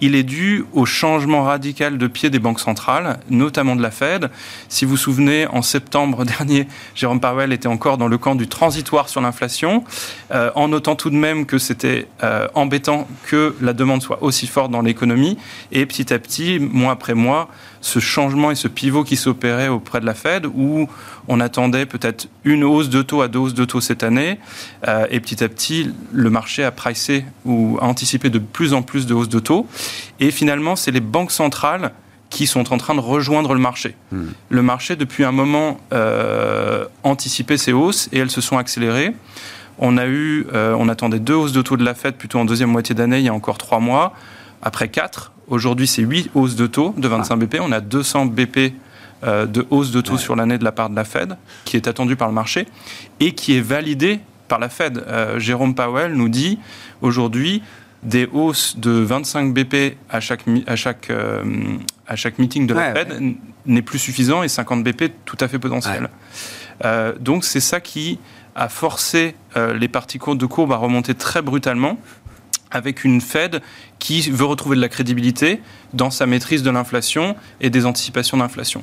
il 0.00 0.14
est 0.14 0.22
dû 0.22 0.64
au 0.72 0.84
changement 0.84 1.44
radical 1.44 1.98
de 1.98 2.06
pied 2.06 2.30
des 2.30 2.38
banques 2.38 2.60
centrales, 2.60 3.20
notamment 3.30 3.76
de 3.76 3.82
la 3.82 3.90
Fed. 3.90 4.30
Si 4.68 4.84
vous 4.84 4.92
vous 4.92 4.96
souvenez, 4.96 5.46
en 5.46 5.62
septembre 5.62 6.24
dernier, 6.38 6.66
Jérôme 6.94 7.20
Powell 7.20 7.52
était 7.52 7.68
encore 7.68 7.98
dans 7.98 8.08
le 8.08 8.18
camp 8.18 8.34
du 8.34 8.48
transitoire 8.48 9.08
sur 9.08 9.20
l'inflation, 9.20 9.84
euh, 10.32 10.50
en 10.54 10.68
notant 10.68 10.96
tout 10.96 11.10
de 11.10 11.16
même 11.16 11.46
que 11.46 11.58
c'était 11.58 12.08
embêtant 12.54 13.06
que 13.26 13.54
la 13.60 13.72
demande 13.72 14.02
soit 14.02 14.22
aussi 14.22 14.46
forte 14.46 14.70
dans 14.70 14.82
l'économie. 14.82 15.38
Et 15.70 15.86
petit 15.86 16.12
à 16.12 16.18
petit, 16.18 16.58
mois 16.58 16.92
après 16.92 17.14
mois, 17.14 17.48
ce 17.82 17.98
changement 17.98 18.50
et 18.50 18.54
ce 18.54 18.68
pivot 18.68 19.04
qui 19.04 19.16
s'opérait 19.16 19.68
auprès 19.68 20.00
de 20.00 20.06
la 20.06 20.14
Fed, 20.14 20.46
où 20.46 20.88
on 21.28 21.40
attendait 21.40 21.84
peut-être 21.84 22.28
une 22.44 22.64
hausse 22.64 22.88
de 22.88 23.02
taux 23.02 23.20
à 23.20 23.28
deux 23.28 23.40
hausses 23.40 23.54
de 23.54 23.64
taux 23.64 23.80
cette 23.80 24.04
année, 24.04 24.38
euh, 24.88 25.06
et 25.10 25.20
petit 25.20 25.44
à 25.44 25.48
petit, 25.48 25.92
le 26.12 26.30
marché 26.30 26.64
a 26.64 26.70
pricé 26.70 27.24
ou 27.44 27.78
a 27.80 27.84
anticipé 27.84 28.30
de 28.30 28.38
plus 28.38 28.72
en 28.72 28.82
plus 28.82 29.04
de 29.06 29.14
hausses 29.14 29.28
de 29.28 29.40
taux. 29.40 29.66
Et 30.20 30.30
finalement, 30.30 30.76
c'est 30.76 30.92
les 30.92 31.00
banques 31.00 31.32
centrales 31.32 31.92
qui 32.30 32.46
sont 32.46 32.72
en 32.72 32.78
train 32.78 32.94
de 32.94 33.00
rejoindre 33.00 33.52
le 33.52 33.60
marché. 33.60 33.94
Hmm. 34.10 34.28
Le 34.48 34.62
marché, 34.62 34.96
depuis 34.96 35.24
un 35.24 35.32
moment, 35.32 35.78
euh, 35.92 36.86
anticipait 37.02 37.58
ces 37.58 37.72
hausses 37.72 38.08
et 38.12 38.18
elles 38.18 38.30
se 38.30 38.40
sont 38.40 38.56
accélérées. 38.56 39.12
On 39.78 39.98
a 39.98 40.06
eu, 40.06 40.46
euh, 40.54 40.74
on 40.78 40.88
attendait 40.88 41.18
deux 41.18 41.34
hausses 41.34 41.52
de 41.52 41.62
taux 41.62 41.76
de 41.76 41.84
la 41.84 41.94
Fed 41.94 42.14
plutôt 42.14 42.38
en 42.38 42.44
deuxième 42.44 42.70
moitié 42.70 42.94
d'année, 42.94 43.18
il 43.18 43.24
y 43.24 43.28
a 43.28 43.34
encore 43.34 43.58
trois 43.58 43.80
mois. 43.80 44.14
Après 44.62 44.88
quatre, 44.88 45.31
Aujourd'hui, 45.48 45.86
c'est 45.86 46.02
8 46.02 46.30
hausses 46.34 46.56
de 46.56 46.66
taux 46.66 46.94
de 46.96 47.08
25 47.08 47.36
BP. 47.36 47.56
On 47.60 47.72
a 47.72 47.80
200 47.80 48.26
BP 48.26 48.72
euh, 49.24 49.46
de 49.46 49.66
hausse 49.70 49.90
de 49.90 50.00
taux 50.00 50.18
sur 50.18 50.36
l'année 50.36 50.58
de 50.58 50.64
la 50.64 50.72
part 50.72 50.90
de 50.90 50.96
la 50.96 51.04
Fed, 51.04 51.36
qui 51.64 51.76
est 51.76 51.88
attendue 51.88 52.16
par 52.16 52.28
le 52.28 52.34
marché 52.34 52.66
et 53.20 53.32
qui 53.32 53.56
est 53.56 53.60
validée 53.60 54.20
par 54.48 54.58
la 54.58 54.68
Fed. 54.68 54.98
Euh, 55.06 55.38
Jérôme 55.38 55.74
Powell 55.74 56.14
nous 56.14 56.28
dit 56.28 56.58
aujourd'hui 57.00 57.62
des 58.02 58.28
hausses 58.32 58.76
de 58.78 58.90
25 58.90 59.54
BP 59.54 59.96
à 60.10 60.20
chaque, 60.20 60.44
à 60.66 60.74
chaque, 60.74 61.10
euh, 61.10 61.44
à 62.06 62.16
chaque 62.16 62.38
meeting 62.38 62.66
de 62.66 62.74
la 62.74 62.92
Fed 62.92 63.36
n'est 63.64 63.82
plus 63.82 64.00
suffisant 64.00 64.42
et 64.42 64.48
50 64.48 64.82
BP 64.82 65.12
tout 65.24 65.36
à 65.38 65.46
fait 65.46 65.60
potentiel. 65.60 66.08
donc 67.20 67.44
c'est 67.44 67.60
ça 67.60 67.80
qui 67.80 68.18
a 68.56 68.68
forcé 68.68 69.36
les 69.54 69.86
parties 69.86 70.18
courtes 70.18 70.38
de 70.38 70.46
courbe 70.46 70.72
à 70.72 70.76
remonter 70.76 71.14
très 71.14 71.42
brutalement 71.42 71.96
avec 72.72 73.04
une 73.04 73.20
Fed 73.20 73.60
qui 73.98 74.22
veut 74.30 74.44
retrouver 74.44 74.76
de 74.76 74.80
la 74.80 74.88
crédibilité 74.88 75.60
dans 75.92 76.10
sa 76.10 76.26
maîtrise 76.26 76.62
de 76.62 76.70
l'inflation 76.70 77.36
et 77.60 77.70
des 77.70 77.86
anticipations 77.86 78.36
d'inflation. 78.38 78.82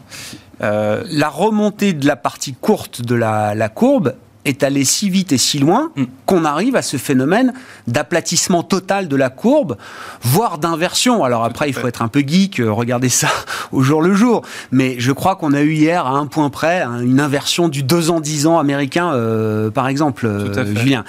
Euh, 0.61 1.03
la 1.09 1.29
remontée 1.29 1.93
de 1.93 2.05
la 2.05 2.15
partie 2.15 2.53
courte 2.53 3.01
de 3.01 3.15
la, 3.15 3.69
courbe 3.69 4.15
est 4.45 4.63
allé 4.63 4.85
si 4.85 5.09
vite 5.09 5.31
et 5.31 5.37
si 5.37 5.59
loin 5.59 5.91
mm. 5.95 6.03
qu'on 6.25 6.45
arrive 6.45 6.75
à 6.75 6.81
ce 6.81 6.97
phénomène 6.97 7.53
d'aplatissement 7.87 8.63
total 8.63 9.07
de 9.07 9.15
la 9.15 9.29
courbe, 9.29 9.77
voire 10.21 10.57
d'inversion. 10.57 11.23
Alors 11.23 11.43
après, 11.43 11.69
il 11.69 11.73
faut 11.73 11.87
être 11.87 12.01
un 12.01 12.07
peu 12.07 12.21
geek, 12.25 12.59
euh, 12.59 12.71
regarder 12.71 13.09
ça 13.09 13.29
au 13.71 13.81
jour 13.81 14.01
le 14.01 14.13
jour. 14.13 14.43
Mais 14.71 14.95
je 14.99 15.11
crois 15.11 15.35
qu'on 15.35 15.53
a 15.53 15.61
eu 15.61 15.73
hier, 15.73 16.05
à 16.05 16.11
un 16.11 16.27
point 16.27 16.49
près, 16.49 16.81
une 16.83 17.19
inversion 17.19 17.67
du 17.67 17.83
2 17.83 18.09
ans, 18.09 18.19
10 18.19 18.47
ans 18.47 18.59
américain, 18.59 19.13
euh, 19.13 19.69
par 19.69 19.87
exemple, 19.87 20.25
euh, 20.25 20.75
Julien. 20.75 21.03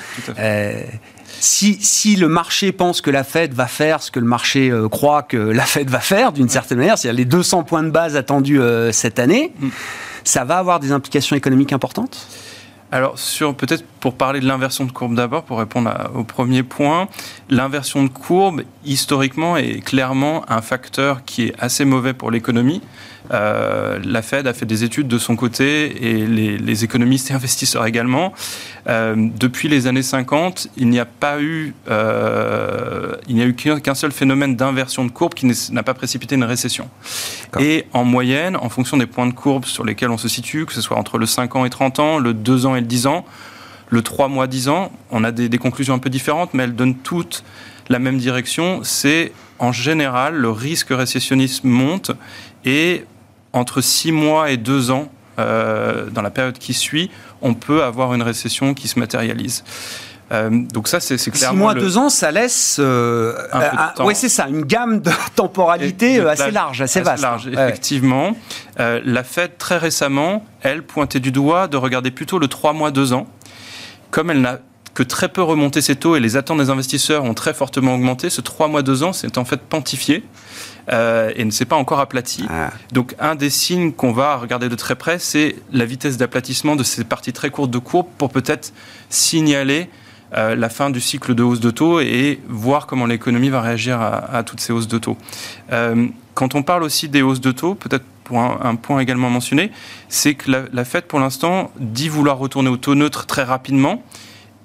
Si, 1.38 1.78
si, 1.80 2.16
le 2.16 2.28
marché 2.28 2.72
pense 2.72 3.00
que 3.00 3.10
la 3.10 3.25
Fed 3.25 3.54
va 3.54 3.66
faire 3.66 4.02
ce 4.02 4.10
que 4.10 4.20
le 4.20 4.26
marché 4.26 4.72
croit 4.90 5.22
que 5.22 5.37
la 5.37 5.64
Fed 5.64 5.88
va 5.88 6.00
faire, 6.00 6.32
d'une 6.32 6.49
certaine 6.49 6.78
manière, 6.78 6.99
c'est-à-dire 6.99 7.18
les 7.18 7.25
200 7.25 7.64
points 7.64 7.82
de 7.82 7.90
base 7.90 8.16
attendus 8.16 8.60
cette 8.92 9.18
année, 9.18 9.52
mm. 9.58 9.68
ça 10.25 10.44
va 10.44 10.58
avoir 10.58 10.80
des 10.80 10.92
implications 10.92 11.37
économiques 11.37 11.72
importantes? 11.72 12.26
Alors, 12.92 13.18
sur 13.18 13.54
peut-être 13.54 13.84
pour 14.00 14.14
parler 14.14 14.40
de 14.40 14.46
l'inversion 14.46 14.84
de 14.84 14.90
courbe 14.90 15.14
d'abord, 15.14 15.44
pour 15.44 15.58
répondre 15.58 15.92
au 16.14 16.25
premier 16.25 16.64
point, 16.64 17.08
l'inversion 17.49 18.02
de 18.02 18.08
courbe, 18.08 18.62
historiquement, 18.84 19.56
est 19.56 19.80
clairement 19.80 20.44
un 20.50 20.60
facteur 20.60 21.25
qui 21.25 21.44
est 21.44 21.54
assez 21.60 21.84
mauvais 21.84 22.14
pour 22.14 22.32
l'économie. 22.32 22.82
Euh, 23.32 23.99
la 24.04 24.22
Fed 24.22 24.46
a 24.46 24.52
fait 24.52 24.66
des 24.66 24.84
études 24.84 25.08
de 25.08 25.18
son 25.18 25.37
côté 25.37 26.10
et 26.10 26.26
les, 26.26 26.84
économistes 26.84 27.30
et 27.30 27.34
investisseurs 27.34 27.87
également. 27.87 28.32
Euh, 28.88 29.14
depuis 29.16 29.68
les 29.68 29.87
années 29.87 30.02
50, 30.02 30.68
il 30.76 30.88
n'y 30.88 30.99
a 30.99 31.04
pas 31.04 31.40
eu, 31.40 31.75
euh, 31.88 33.14
il 33.28 33.37
n'y 33.37 33.42
a 33.42 33.46
eu 33.46 33.54
qu'un 33.54 33.94
seul 33.94 34.12
phénomène 34.12 34.56
d'inversion 34.56 35.04
de 35.04 35.10
courbe 35.10 35.34
qui 35.34 35.46
n'a 35.72 35.82
pas 35.82 35.94
précipité 35.94 36.34
une 36.34 36.44
récession. 36.44 36.88
Et 37.58 37.87
en 37.92 38.04
moyenne, 38.04 38.56
en 38.56 38.68
fonction 38.68 38.96
des 38.96 39.06
points 39.06 39.26
de 39.26 39.32
courbe 39.32 39.64
sur 39.64 39.84
lesquels 39.84 40.10
on 40.10 40.18
se 40.18 40.28
situe, 40.28 40.66
que 40.66 40.72
ce 40.72 40.80
soit 40.80 40.96
entre 40.96 41.18
le 41.18 41.26
5 41.26 41.56
ans 41.56 41.64
et 41.64 41.70
30 41.70 41.99
ans, 41.99 42.18
le 42.18 42.34
2 42.34 42.66
ans 42.66 42.76
et 42.76 42.80
le 42.80 42.87
10 42.87 43.06
ans, 43.06 43.25
le 43.90 44.02
3 44.02 44.28
mois 44.28 44.46
10 44.46 44.68
ans, 44.68 44.92
on 45.10 45.25
a 45.25 45.32
des, 45.32 45.49
des 45.49 45.58
conclusions 45.58 45.94
un 45.94 45.99
peu 45.99 46.10
différentes, 46.10 46.54
mais 46.54 46.62
elles 46.64 46.76
donnent 46.76 46.96
toutes 46.96 47.44
la 47.88 47.99
même 47.99 48.18
direction. 48.18 48.80
C'est 48.82 49.32
en 49.58 49.72
général, 49.72 50.37
le 50.37 50.50
risque 50.50 50.88
récessionniste 50.90 51.64
monte 51.64 52.12
et 52.64 53.04
entre 53.52 53.80
6 53.80 54.12
mois 54.12 54.50
et 54.50 54.57
2 54.57 54.90
ans, 54.90 55.11
euh, 55.38 56.11
dans 56.11 56.23
la 56.23 56.30
période 56.30 56.59
qui 56.59 56.75
suit, 56.75 57.11
on 57.42 57.54
peut 57.54 57.83
avoir 57.83 58.14
une 58.14 58.23
récession 58.23 58.75
qui 58.75 58.88
se 58.88 58.99
matérialise. 58.99 59.64
Euh, 60.33 60.49
donc 60.73 60.87
ça, 60.87 61.00
c'est 61.00 61.16
clairement... 61.30 61.71
6 61.71 61.75
mois, 61.75 61.75
2 61.75 61.99
ans, 61.99 62.09
ça 62.09 62.30
laisse... 62.30 62.76
Euh, 62.78 63.35
oui, 64.00 64.14
c'est 64.14 64.28
ça, 64.28 64.49
une 64.49 64.64
gamme 64.64 65.00
de 65.00 65.11
temporalité 65.35 66.21
assez 66.21 66.50
large, 66.50 66.83
assez, 66.83 67.00
vaste. 67.00 67.23
large, 67.23 67.49
effectivement. 67.49 68.37
la 68.76 69.25
Fed, 69.25 69.59
très 69.59 69.78
récemment, 69.78 70.45
elle 70.62 70.83
pointait 70.83 71.21
du 71.21 71.33
doigt 71.33 71.66
de 71.69 71.76
regarder 71.76 72.11
plutôt 72.11 72.38
le 72.38 72.49
3 72.49 72.73
mois, 72.73 72.90
2 72.90 73.12
ans. 73.12 73.26
Comme 74.11 74.30
elle 74.30 74.40
n'a 74.40 74.59
que 74.95 75.02
très 75.02 75.28
peu 75.28 75.42
remonté 75.42 75.80
ses 75.80 75.97
taux 75.97 76.16
et 76.16 76.21
les 76.21 76.37
attentes 76.37 76.59
des 76.59 76.71
investisseurs 76.71 77.25
ont 77.25 77.35
très 77.35 77.54
fortement 77.54 77.95
augmenté, 77.95 78.28
ce 78.28 78.40
3 78.40 78.69
mois, 78.69 78.83
2 78.83 79.02
ans, 79.02 79.12
c'est 79.12 79.38
en 79.38 79.45
fait 79.45 79.61
pontifié. 79.61 80.25
Euh, 80.88 81.30
et 81.37 81.44
ne 81.44 81.50
s'est 81.50 81.66
pas 81.66 81.76
encore 81.76 82.00
aplati. 82.00 82.44
Ah. 82.49 82.70
Donc 82.92 83.14
un 83.18 83.34
des 83.34 83.50
signes 83.50 83.92
qu'on 83.92 84.12
va 84.12 84.37
regarder 84.37 84.68
de 84.68 84.75
très 84.75 84.96
près, 84.96 85.18
c'est 85.18 85.56
la 85.72 85.84
vitesse 85.84 86.16
d'aplatissement 86.16 86.76
de 86.76 86.82
ces 86.82 87.04
parties 87.04 87.32
très 87.32 87.50
courtes 87.50 87.70
de 87.70 87.78
courbe 87.78 88.06
pour 88.18 88.30
peut-être 88.30 88.72
signaler 89.08 89.88
euh, 90.37 90.54
la 90.54 90.68
fin 90.68 90.90
du 90.90 91.00
cycle 91.00 91.34
de 91.34 91.42
hausse 91.42 91.60
de 91.60 91.70
taux 91.70 92.00
et 92.00 92.40
voir 92.49 92.87
comment 92.87 93.06
l'économie 93.06 93.50
va 93.50 93.60
réagir 93.60 94.00
à, 94.00 94.42
toutes 94.44 94.60
ces 94.60 94.72
hausses 94.72 94.88
de 94.88 94.99
taux. 94.99 95.16
Euh, 95.72 96.06
quand 96.34 96.54
on 96.54 96.62
parle 96.62 96.82
aussi 96.82 97.08
des 97.08 97.22
hausses 97.22 97.40
de 97.40 97.52
taux, 97.52 97.75
peut-être 97.75 98.04
pour 98.25 98.38
un, 98.40 98.76
point 98.76 99.00
également 99.00 99.28
mentionné, 99.28 99.72
c'est 100.08 100.34
que 100.34 100.50
la, 100.50 100.62
la 100.72 100.84
Fed, 100.84 101.04
pour 101.04 101.18
l'instant, 101.18 101.72
dit 101.80 102.08
vouloir 102.08 102.38
retourner 102.38 102.68
au 102.68 102.76
taux 102.76 102.94
neutre 102.94 103.26
très 103.26 103.42
rapidement 103.42 104.04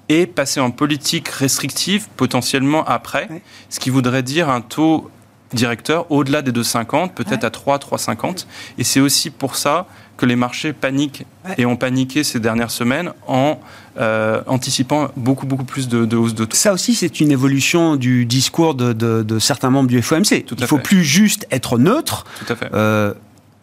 et 0.08 0.26
passer 0.26 0.60
en 0.60 0.70
politique 0.70 1.28
restrictive 1.28 2.06
potentiellement 2.16 2.84
après, 2.84 3.28
ce 3.68 3.80
qui 3.80 3.90
voudrait 3.90 4.22
dire 4.22 4.48
un 4.48 4.60
taux 4.60 5.10
directeur 5.52 6.10
au-delà 6.10 6.42
des 6.42 6.52
2,50, 6.52 7.12
peut-être 7.12 7.44
à 7.44 7.50
3, 7.50 7.78
3,50. 7.78 8.46
Et 8.78 8.84
c'est 8.84 9.00
aussi 9.00 9.30
pour 9.30 9.56
ça 9.56 9.86
que 10.16 10.26
les 10.26 10.36
marchés 10.36 10.72
paniquent 10.72 11.26
et 11.58 11.66
ont 11.66 11.76
paniqué 11.76 12.24
ces 12.24 12.40
dernières 12.40 12.70
semaines 12.70 13.12
en 13.26 13.60
euh, 13.98 14.42
anticipant 14.46 15.08
beaucoup, 15.16 15.46
beaucoup 15.46 15.64
plus 15.64 15.88
de, 15.88 16.04
de 16.04 16.16
hausse 16.16 16.34
de 16.34 16.44
taux. 16.44 16.56
Ça 16.56 16.72
aussi, 16.72 16.94
c'est 16.94 17.20
une 17.20 17.30
évolution 17.30 17.96
du 17.96 18.24
discours 18.24 18.74
de, 18.74 19.38
certains 19.38 19.70
membres 19.70 19.88
du 19.88 20.00
FOMC. 20.00 20.44
Il 20.50 20.60
ne 20.60 20.66
faut 20.66 20.78
plus 20.78 21.04
juste 21.04 21.46
être 21.50 21.78
neutre. 21.78 22.24
Tout 22.44 22.52
à 22.52 22.56
fait. 22.56 22.70
Euh, 22.72 23.12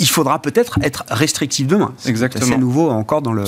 il 0.03 0.09
faudra 0.09 0.41
peut-être 0.41 0.79
être 0.81 1.05
restrictif 1.07 1.65
demain. 1.65 1.93
Exactement. 2.05 2.45
C'est 2.45 2.57
nouveau 2.57 2.89
encore 2.89 3.21
dans 3.21 3.31
le, 3.31 3.45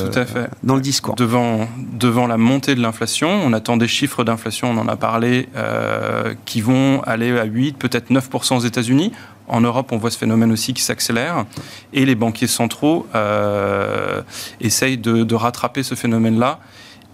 dans 0.64 0.76
le 0.76 0.82
discours. 0.82 1.14
Devant, 1.16 1.68
devant 1.78 2.28
la 2.28 2.38
montée 2.38 2.76
de 2.76 2.82
l'inflation, 2.82 3.28
on 3.30 3.52
attend 3.52 3.76
des 3.76 3.90
chiffres 3.90 4.24
d'inflation, 4.24 4.70
on 4.70 4.78
en 4.78 4.88
a 4.88 4.96
parlé, 4.96 5.50
euh, 5.58 6.34
qui 6.46 6.62
vont 6.62 7.02
aller 7.04 7.38
à 7.38 7.44
8, 7.44 7.78
peut-être 7.78 8.10
9% 8.10 8.56
aux 8.56 8.60
États-Unis. 8.62 9.12
En 9.50 9.60
Europe, 9.60 9.92
on 9.92 9.98
voit 9.98 10.12
ce 10.12 10.18
phénomène 10.18 10.54
aussi 10.54 10.74
qui 10.74 10.82
s'accélère. 10.82 11.46
Et 11.92 12.06
les 12.06 12.16
banquiers 12.16 12.48
centraux 12.48 13.06
euh, 13.16 14.22
essayent 14.62 14.98
de, 14.98 15.36
rattraper 15.36 15.84
ce 15.84 15.94
phénomène-là 15.96 16.60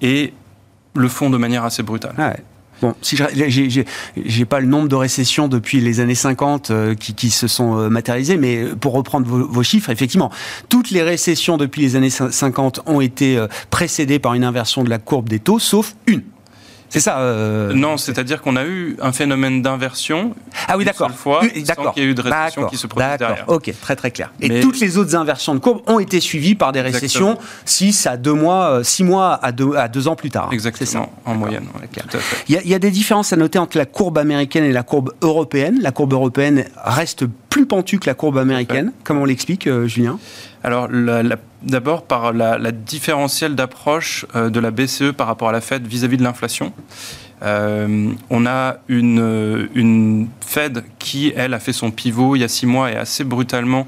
et 0.03 0.36
le 0.93 1.07
font 1.07 1.31
de 1.31 1.38
manière 1.38 1.65
assez 1.65 1.81
brutale. 1.81 2.13
Ah 2.19 2.33
Bon, 2.81 2.95
si 3.03 3.15
j'ai 4.25 4.45
pas 4.45 4.59
le 4.59 4.65
nombre 4.65 4.88
de 4.88 4.95
récessions 4.95 5.47
depuis 5.47 5.81
les 5.81 6.00
années 6.00 6.15
50 6.15 6.71
euh, 6.71 6.95
qui, 6.95 7.29
se 7.29 7.47
sont 7.47 7.77
euh, 7.77 7.89
matérialisées, 7.89 8.38
mais 8.38 8.65
pour 8.79 8.93
reprendre 8.93 9.27
vos, 9.27 9.63
chiffres, 9.63 9.91
effectivement, 9.91 10.31
toutes 10.67 10.89
les 10.89 11.03
récessions 11.03 11.57
depuis 11.57 11.83
les 11.83 11.95
années 11.95 12.09
50 12.09 12.81
ont 12.88 13.00
été 13.00 13.38
euh, 13.38 13.47
précédées 13.69 14.17
par 14.17 14.33
une 14.33 14.43
inversion 14.43 14.83
de 14.83 14.89
la 14.89 14.97
courbe 14.97 15.29
des 15.29 15.39
taux, 15.39 15.59
sauf 15.59 15.95
une. 16.07 16.23
C'est 16.91 17.00
ça 17.00 17.19
euh, 17.19 17.71
Non, 17.74 17.95
c'est-à-dire 17.95 18.41
qu'on 18.41 18.57
a 18.57 18.65
eu 18.65 18.98
un 19.01 19.13
phénomène 19.13 19.62
d'inversion. 19.62 20.36
Ah 20.67 20.77
oui, 20.77 20.83
d'accord. 20.83 21.10
fois, 21.12 21.41
sans 21.41 21.91
qu'il 21.93 22.03
y 22.03 22.05
ait 22.05 22.10
eu 22.10 22.13
de 22.13 22.21
récession 22.21 22.65
qui 22.65 22.75
se 22.75 22.86
produise 22.86 23.17
derrière. 23.17 23.45
Ok, 23.48 23.71
très 23.81 23.95
très 23.95 24.12
clair. 24.12 24.31
Et 24.41 24.60
toutes 24.60 24.79
les 24.81 24.98
autres 24.98 25.15
inversions 25.15 25.55
de 25.55 25.60
courbe 25.60 25.81
ont 25.88 26.00
été 26.00 26.19
suivies 26.19 26.55
par 26.55 26.74
des 26.74 26.81
récessions 26.81 27.38
6 27.63 28.07
à 28.07 28.17
2 28.17 28.33
mois, 28.33 28.83
6 28.83 29.05
mois 29.05 29.39
à 29.41 29.53
2, 29.53 29.75
à 29.75 29.88
deux 29.88 30.10
ans 30.10 30.17
plus 30.17 30.31
tard. 30.31 30.50
Exactement, 30.51 31.05
ça. 31.05 31.10
en 31.31 31.36
moyenne. 31.36 31.65
Il, 32.50 32.55
y 32.55 32.57
a, 32.57 32.62
il 32.62 32.69
y 32.69 32.75
a 32.75 32.79
des 32.79 32.91
différences 32.91 33.31
à 33.31 33.38
noter 33.38 33.57
entre 33.57 33.77
la 33.77 33.86
courbe 33.86 34.17
américaine 34.17 34.65
et 34.65 34.74
la 34.74 34.83
courbe 34.83 35.13
européenne. 35.21 35.79
La 35.81 35.91
courbe 35.91 36.12
européenne 36.12 36.65
reste 36.83 37.25
plus 37.50 37.65
pentue 37.65 38.00
que 38.00 38.07
la 38.07 38.15
courbe 38.15 38.38
américaine. 38.38 38.91
Comment 39.03 39.21
on 39.21 39.25
l'explique, 39.25 39.67
euh, 39.67 39.88
Julien? 39.88 40.19
Alors, 40.63 40.88
d'abord 41.63 42.03
par 42.03 42.34
la, 42.34 42.72
différentielle 42.72 43.56
d'approche 43.56 44.25
euh, 44.36 44.50
de 44.50 44.60
la 44.60 44.72
BCE 44.72 45.12
par 45.15 45.27
rapport 45.27 45.50
à 45.50 45.51
la 45.51 45.62
Fed 45.62 45.88
vis-à-vis 45.88 46.18
de 46.18 46.24
l'inflation. 46.24 46.72
Euh, 47.41 48.12
on 48.30 48.46
a 48.46 48.77
une, 48.88 50.27
Fed 50.41 50.84
qui, 51.00 51.34
elle, 51.36 51.56
a 51.56 51.60
fait 51.60 51.74
son 51.74 51.89
pivot 51.89 52.36
il 52.36 52.39
y 52.39 52.44
a 52.44 52.48
six 52.48 52.68
mois 52.68 52.91
et 52.91 52.96
assez 52.96 53.24
brutalement 53.24 53.88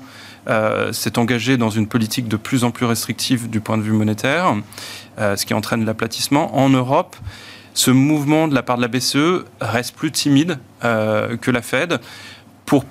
s'est 0.92 1.18
engagée 1.20 1.56
dans 1.56 1.70
une 1.70 1.88
politique 1.88 2.28
de 2.28 2.36
plus 2.36 2.66
en 2.66 2.72
plus 2.72 2.86
restrictive 2.86 3.50
du 3.50 3.62
point 3.62 3.78
de 3.78 3.82
vue 3.82 3.94
monétaire, 3.94 4.54
ce 5.18 5.46
qui 5.46 5.54
entraîne 5.54 5.86
l'aplatissement. 5.86 6.58
En 6.58 6.68
Europe, 6.68 7.16
ce 7.74 7.92
mouvement 7.92 8.50
de 8.50 8.54
la 8.54 8.62
part 8.62 8.76
de 8.76 8.82
la 8.82 8.90
BCE 8.90 9.46
reste 9.62 9.96
plus 9.96 10.12
timide 10.12 10.60
que 10.82 11.50
la 11.50 11.62
Fed 11.62 12.02
pour 12.66 12.84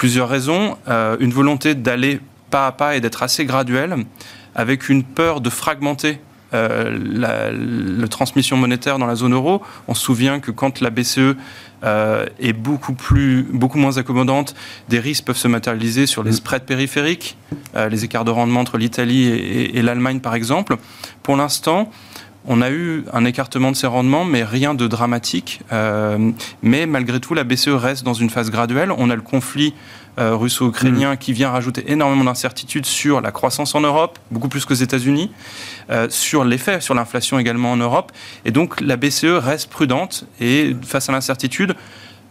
Plusieurs 0.00 0.30
raisons. 0.30 0.78
Euh, 0.88 1.18
une 1.20 1.30
volonté 1.30 1.74
d'aller 1.74 2.20
pas 2.50 2.66
à 2.66 2.72
pas 2.72 2.96
et 2.96 3.00
d'être 3.00 3.22
assez 3.22 3.44
graduel, 3.44 4.04
avec 4.54 4.88
une 4.88 5.04
peur 5.04 5.40
de 5.40 5.50
fragmenter 5.50 6.20
euh, 6.52 6.98
la, 7.00 8.08
transmission 8.08 8.56
monétaire 8.56 8.98
dans 8.98 9.06
la 9.06 9.14
zone 9.14 9.34
euro. 9.34 9.62
On 9.86 9.94
se 9.94 10.02
souvient 10.02 10.40
que 10.40 10.50
quand 10.50 10.80
la 10.80 10.90
BCE 10.90 11.36
euh, 11.84 12.26
est 12.40 12.52
beaucoup, 12.52 12.92
plus, 12.92 13.44
beaucoup 13.44 13.78
moins 13.78 13.98
accommodante, 13.98 14.56
des 14.88 14.98
risques 14.98 15.24
peuvent 15.24 15.36
se 15.36 15.48
matérialiser 15.48 16.06
sur 16.06 16.24
les 16.24 16.32
mm. 16.32 16.34
spreads 16.34 16.66
périphériques, 16.66 17.36
les 17.88 18.04
écarts 18.04 18.24
de 18.24 18.32
rendement 18.32 18.60
entre 18.60 18.78
l'Italie 18.78 19.26
et 19.28 19.80
l'Allemagne 19.80 20.18
par 20.18 20.34
exemple. 20.34 20.76
Pour 21.22 21.36
l'instant, 21.36 21.90
on 22.46 22.62
a 22.62 22.70
eu 22.70 23.04
un 23.12 23.24
écartement 23.24 23.70
de 23.70 23.76
ces 23.76 23.86
rendements, 23.86 24.24
mais 24.24 24.44
rien 24.44 24.74
de 24.74 24.86
dramatique. 24.86 25.60
Euh, 25.72 26.30
mais 26.62 26.86
malgré 26.86 27.20
tout, 27.20 27.34
la 27.34 27.44
BCE 27.44 27.68
reste 27.68 28.02
dans 28.02 28.14
une 28.14 28.30
phase 28.30 28.50
graduelle. 28.50 28.90
On 28.96 29.10
a 29.10 29.14
le 29.14 29.20
conflit 29.20 29.74
euh, 29.74 29.76
russo-ukrainien 30.18 31.14
mm. 31.14 31.18
qui 31.18 31.32
vient 31.32 31.50
rajouter 31.50 31.90
énormément 31.90 32.24
d'incertitudes 32.24 32.86
sur 32.86 33.20
la 33.20 33.30
croissance 33.30 33.74
en 33.74 33.80
Europe, 33.80 34.18
beaucoup 34.30 34.48
plus 34.48 34.64
qu'aux 34.64 34.74
États-Unis, 34.74 35.30
euh, 35.90 36.08
sur 36.10 36.44
l'effet 36.44 36.80
sur 36.80 36.94
l'inflation 36.94 37.38
également 37.38 37.72
en 37.72 37.76
Europe. 37.76 38.12
Et 38.44 38.50
donc 38.50 38.80
la 38.80 38.96
BCE 38.96 39.38
reste 39.38 39.70
prudente 39.70 40.24
et 40.40 40.76
face 40.82 41.08
à 41.08 41.12
l'incertitude 41.12 41.74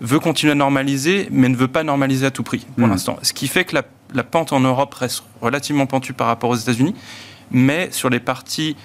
veut 0.02 0.20
continuer 0.20 0.54
à 0.54 0.56
normaliser, 0.56 1.28
mais 1.32 1.50
ne 1.50 1.58
veut 1.58 1.68
pas 1.68 1.84
normaliser 1.84 2.26
à 2.26 2.32
tout 2.32 2.44
prix 2.44 2.66
pour 2.78 2.88
mm. 2.88 2.92
l'instant. 2.92 3.18
Ce 3.22 3.34
qui 3.34 3.48
fait 3.48 3.66
que 3.66 3.76
la, 3.76 3.84
la 4.14 4.24
pente 4.24 4.54
en 4.54 4.60
Europe 4.60 4.94
reste 4.94 5.24
relativement 5.42 5.86
pentue 5.86 6.14
par 6.14 6.28
rapport 6.28 6.50
aux 6.50 6.56
États-Unis, 6.56 6.96
mais 7.52 7.90
sur 7.92 8.10
les 8.10 8.20
parties 8.20 8.76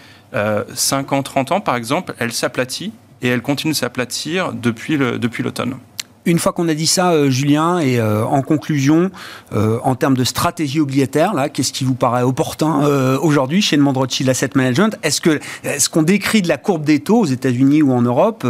5 0.74 1.12
ans, 1.12 1.22
30 1.22 1.52
ans, 1.52 1.60
par 1.60 1.76
exemple, 1.76 2.12
elle 2.18 2.32
s'aplatit 2.32 2.92
et 3.22 3.28
elle 3.28 3.40
continue 3.40 3.72
de 3.72 3.76
s'aplatir 3.76 4.52
depuis 4.52 4.96
l'automne. 4.96 5.76
Une 6.26 6.38
fois 6.38 6.52
qu'on 6.52 6.68
a 6.68 6.74
dit 6.74 6.86
ça, 6.86 7.12
euh, 7.12 7.28
Julien, 7.28 7.78
et 7.80 7.98
euh, 7.98 8.24
en 8.24 8.40
conclusion, 8.40 9.10
euh, 9.52 9.78
en 9.82 9.94
termes 9.94 10.16
de 10.16 10.24
stratégie 10.24 10.80
obligataire, 10.80 11.34
là, 11.34 11.50
qu'est-ce 11.50 11.72
qui 11.72 11.84
vous 11.84 11.94
paraît 11.94 12.22
opportun 12.22 12.84
aujourd'hui 13.20 13.60
chez 13.60 13.76
Edmond 13.76 13.92
Rothschild 13.92 14.28
Asset 14.28 14.50
Management? 14.54 14.96
Est-ce 15.02 15.20
que 15.20 15.40
ce 15.78 15.88
qu'on 15.88 16.02
décrit 16.02 16.42
de 16.42 16.48
la 16.48 16.56
courbe 16.56 16.84
des 16.84 17.00
taux 17.00 17.20
aux 17.20 17.26
États-Unis 17.26 17.82
ou 17.82 17.92
en 17.92 18.02
Europe 18.02 18.46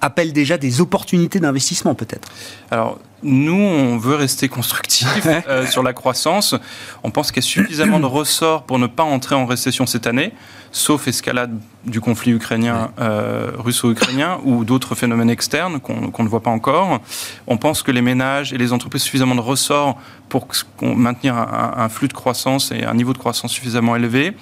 appelle 0.00 0.32
déjà 0.32 0.58
des 0.58 0.80
opportunités 0.80 1.40
d'investissement 1.40 1.94
peut-être? 1.94 2.28
Alors, 2.70 2.98
nous, 3.22 3.54
on 3.54 3.98
veut 3.98 4.14
rester 4.14 4.48
constructif 4.48 5.26
sur 5.70 5.82
la 5.82 5.92
croissance. 5.92 6.54
On 7.02 7.10
pense 7.10 7.32
qu'il 7.32 7.42
y 7.42 7.46
a 7.46 7.48
suffisamment 7.48 8.00
de 8.00 8.06
ressorts 8.06 8.64
pour 8.64 8.78
ne 8.78 8.86
pas 8.86 9.04
entrer 9.04 9.34
en 9.34 9.46
récession 9.46 9.86
cette 9.86 10.06
année 10.06 10.32
sauf 10.72 11.08
escalade 11.08 11.58
du 11.84 12.00
conflit 12.00 12.32
ukrainien, 12.32 12.90
euh, 12.98 13.50
russo-ukrainien 13.56 14.38
ou 14.44 14.64
d'autres 14.64 14.94
phénomènes 14.94 15.30
externes 15.30 15.80
qu'on 15.80 16.22
ne 16.22 16.28
voit 16.28 16.42
pas 16.42 16.50
encore. 16.50 17.00
On 17.46 17.56
pense 17.56 17.82
que 17.82 17.90
les 17.90 18.02
ménages 18.02 18.52
et 18.52 18.58
les 18.58 18.72
entreprises 18.72 19.02
suffisamment 19.02 19.34
de 19.34 19.40
ressorts 19.40 19.98
pour 20.28 20.46
maintenir 20.82 21.36
un, 21.36 21.88
flux 21.88 22.08
de 22.08 22.12
croissance 22.12 22.70
et 22.70 22.84
un 22.84 22.94
niveau 22.94 23.12
de 23.12 23.18
croissance 23.18 23.52
suffisamment 23.52 23.96
élevé. 23.96 24.36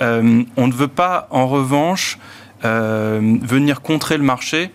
Euh, 0.00 0.42
on 0.56 0.68
ne 0.68 0.72
veut 0.72 0.88
pas, 0.88 1.26
en 1.30 1.48
revanche, 1.48 2.18
euh, 2.64 3.38
venir 3.42 3.82
contrer 3.82 4.16
le 4.16 4.22
marché 4.22 4.70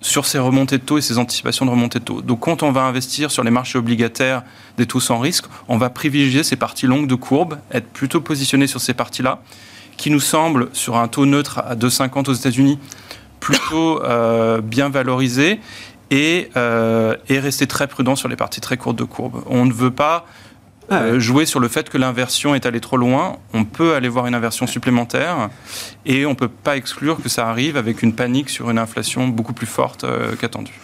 sur 0.00 0.26
ces 0.26 0.38
remontées 0.38 0.78
de 0.78 0.82
taux 0.82 0.98
et 0.98 1.02
ces 1.02 1.18
anticipations 1.18 1.66
de 1.66 1.70
remontées 1.70 1.98
de 1.98 2.04
taux. 2.04 2.22
Donc 2.22 2.40
quand 2.40 2.62
on 2.62 2.70
va 2.70 2.82
investir 2.82 3.30
sur 3.30 3.42
les 3.42 3.50
marchés 3.50 3.78
obligataires 3.78 4.42
des 4.78 4.86
taux 4.86 5.00
sans 5.00 5.18
risque, 5.18 5.46
on 5.68 5.78
va 5.78 5.90
privilégier 5.90 6.44
ces 6.44 6.56
parties 6.56 6.86
longues 6.86 7.08
de 7.08 7.14
courbe, 7.16 7.58
être 7.72 7.88
plutôt 7.88 8.20
positionné 8.20 8.66
sur 8.66 8.80
ces 8.80 8.94
parties-là 8.94 9.40
qui 9.96 10.10
nous 10.10 10.20
semble, 10.20 10.68
sur 10.72 10.96
un 10.96 11.08
taux 11.08 11.26
neutre 11.26 11.58
à 11.58 11.74
2,50 11.74 12.30
aux 12.30 12.34
États-Unis, 12.34 12.78
plutôt 13.40 14.02
euh, 14.02 14.60
bien 14.60 14.88
valorisé 14.88 15.60
et, 16.10 16.50
euh, 16.56 17.16
et 17.28 17.38
rester 17.38 17.66
très 17.66 17.86
prudent 17.86 18.16
sur 18.16 18.28
les 18.28 18.36
parties 18.36 18.60
très 18.60 18.76
courtes 18.76 18.96
de 18.96 19.04
courbe. 19.04 19.42
On 19.46 19.64
ne 19.64 19.72
veut 19.72 19.90
pas 19.90 20.26
ah 20.88 21.02
euh, 21.02 21.20
jouer 21.20 21.46
sur 21.46 21.58
le 21.58 21.68
fait 21.68 21.88
que 21.90 21.98
l'inversion 21.98 22.54
est 22.54 22.66
allée 22.66 22.80
trop 22.80 22.96
loin. 22.96 23.38
On 23.52 23.64
peut 23.64 23.94
aller 23.94 24.08
voir 24.08 24.26
une 24.26 24.34
inversion 24.34 24.66
supplémentaire 24.66 25.50
et 26.04 26.26
on 26.26 26.30
ne 26.30 26.34
peut 26.36 26.48
pas 26.48 26.76
exclure 26.76 27.20
que 27.22 27.28
ça 27.28 27.48
arrive 27.48 27.76
avec 27.76 28.02
une 28.02 28.14
panique 28.14 28.50
sur 28.50 28.70
une 28.70 28.78
inflation 28.78 29.26
beaucoup 29.28 29.52
plus 29.52 29.66
forte 29.66 30.06
qu'attendue. 30.40 30.80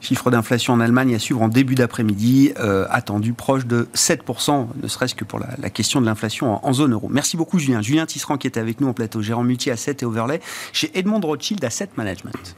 Chiffre 0.00 0.30
d'inflation 0.30 0.72
en 0.72 0.80
Allemagne 0.80 1.14
à 1.14 1.18
suivre 1.18 1.42
en 1.42 1.48
début 1.48 1.74
d'après-midi, 1.74 2.52
euh, 2.60 2.86
attendu 2.90 3.32
proche 3.32 3.66
de 3.66 3.88
7%, 3.94 4.68
ne 4.80 4.88
serait-ce 4.88 5.14
que 5.14 5.24
pour 5.24 5.40
la, 5.40 5.70
question 5.70 6.00
de 6.00 6.06
l'inflation 6.06 6.64
en, 6.64 6.72
zone 6.72 6.92
euro. 6.92 7.08
Merci 7.10 7.36
beaucoup 7.36 7.58
Julien. 7.58 7.82
Julien 7.82 8.06
Tisserand 8.06 8.38
qui 8.38 8.46
était 8.46 8.60
avec 8.60 8.80
nous 8.80 8.88
en 8.88 8.92
plateau, 8.92 9.22
gérant 9.22 9.42
multi-asset 9.42 9.96
et 10.00 10.04
overlay 10.04 10.40
chez 10.72 10.90
Edmond 10.94 11.20
Rothschild 11.20 11.64
Asset 11.64 11.90
Management. 11.96 12.56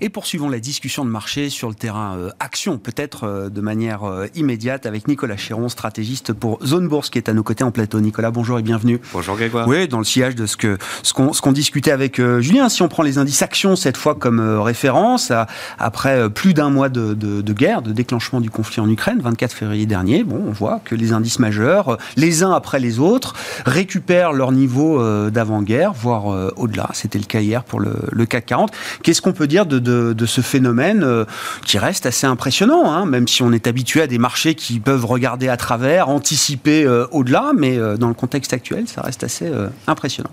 Et 0.00 0.10
poursuivons 0.10 0.48
la 0.48 0.60
discussion 0.60 1.04
de 1.04 1.10
marché 1.10 1.50
sur 1.50 1.68
le 1.68 1.74
terrain 1.74 2.16
euh, 2.16 2.30
action, 2.38 2.78
peut-être 2.78 3.24
euh, 3.24 3.48
de 3.48 3.60
manière 3.60 4.04
euh, 4.04 4.26
immédiate, 4.36 4.86
avec 4.86 5.08
Nicolas 5.08 5.36
Chéron, 5.36 5.68
stratégiste 5.68 6.32
pour 6.32 6.64
Zone 6.64 6.86
Bourse, 6.86 7.10
qui 7.10 7.18
est 7.18 7.28
à 7.28 7.32
nos 7.32 7.42
côtés 7.42 7.64
en 7.64 7.72
plateau. 7.72 8.00
Nicolas, 8.00 8.30
bonjour 8.30 8.60
et 8.60 8.62
bienvenue. 8.62 9.00
Bonjour 9.12 9.34
Grégoire. 9.34 9.66
Oui, 9.66 9.88
dans 9.88 9.98
le 9.98 10.04
sillage 10.04 10.36
de 10.36 10.46
ce 10.46 10.56
que 10.56 10.78
ce 11.02 11.12
qu'on 11.12 11.32
ce 11.32 11.42
qu'on 11.42 11.50
discutait 11.50 11.90
avec 11.90 12.20
Julien, 12.38 12.68
si 12.68 12.82
on 12.82 12.88
prend 12.88 13.02
les 13.02 13.18
indices 13.18 13.42
actions 13.42 13.74
cette 13.74 13.96
fois 13.96 14.14
comme 14.14 14.40
référence, 14.60 15.32
après 15.78 16.30
plus 16.30 16.54
d'un 16.54 16.70
mois 16.70 16.88
de, 16.88 17.14
de, 17.14 17.42
de, 17.42 17.52
guerre, 17.52 17.82
de 17.82 17.92
déclenchement 17.92 18.40
du 18.40 18.50
conflit 18.50 18.80
en 18.80 18.88
Ukraine, 18.88 19.20
24 19.20 19.52
février 19.52 19.86
dernier, 19.86 20.22
bon, 20.22 20.44
on 20.46 20.52
voit 20.52 20.80
que 20.84 20.94
les 20.94 21.12
indices 21.12 21.40
majeurs, 21.40 21.98
les 22.16 22.42
uns 22.42 22.52
après 22.52 22.78
les 22.78 23.00
autres, 23.00 23.34
récupèrent 23.66 24.32
leur 24.32 24.52
niveau 24.52 25.02
d'avant-guerre, 25.30 25.92
voire 25.92 26.52
au-delà. 26.56 26.90
C'était 26.92 27.18
le 27.18 27.24
cas 27.24 27.40
hier 27.40 27.64
pour 27.64 27.80
le, 27.80 27.94
le 28.12 28.26
CAC 28.26 28.46
40. 28.46 28.72
Qu'est-ce 29.02 29.22
qu'on 29.22 29.32
peut 29.32 29.48
dire 29.48 29.66
de 29.66 29.78
de, 29.88 29.97
ce 30.26 30.40
phénomène 30.40 31.02
euh, 31.02 31.24
qui 31.64 31.78
reste 31.78 32.06
assez 32.06 32.26
impressionnant, 32.26 32.92
hein, 32.92 33.06
même 33.06 33.26
si 33.26 33.42
on 33.42 33.52
est 33.52 33.66
habitué 33.66 34.02
à 34.02 34.06
des 34.06 34.18
marchés 34.18 34.54
qui 34.54 34.80
peuvent 34.80 35.04
regarder 35.04 35.48
à 35.48 35.56
travers, 35.56 36.08
anticiper 36.08 36.84
euh, 36.84 37.06
au-delà, 37.10 37.52
mais 37.56 37.76
euh, 37.76 37.96
dans 37.96 38.08
le 38.08 38.14
contexte 38.14 38.52
actuel, 38.52 38.86
ça 38.86 39.02
reste 39.02 39.24
assez 39.24 39.50
impressionnant. 39.86 40.30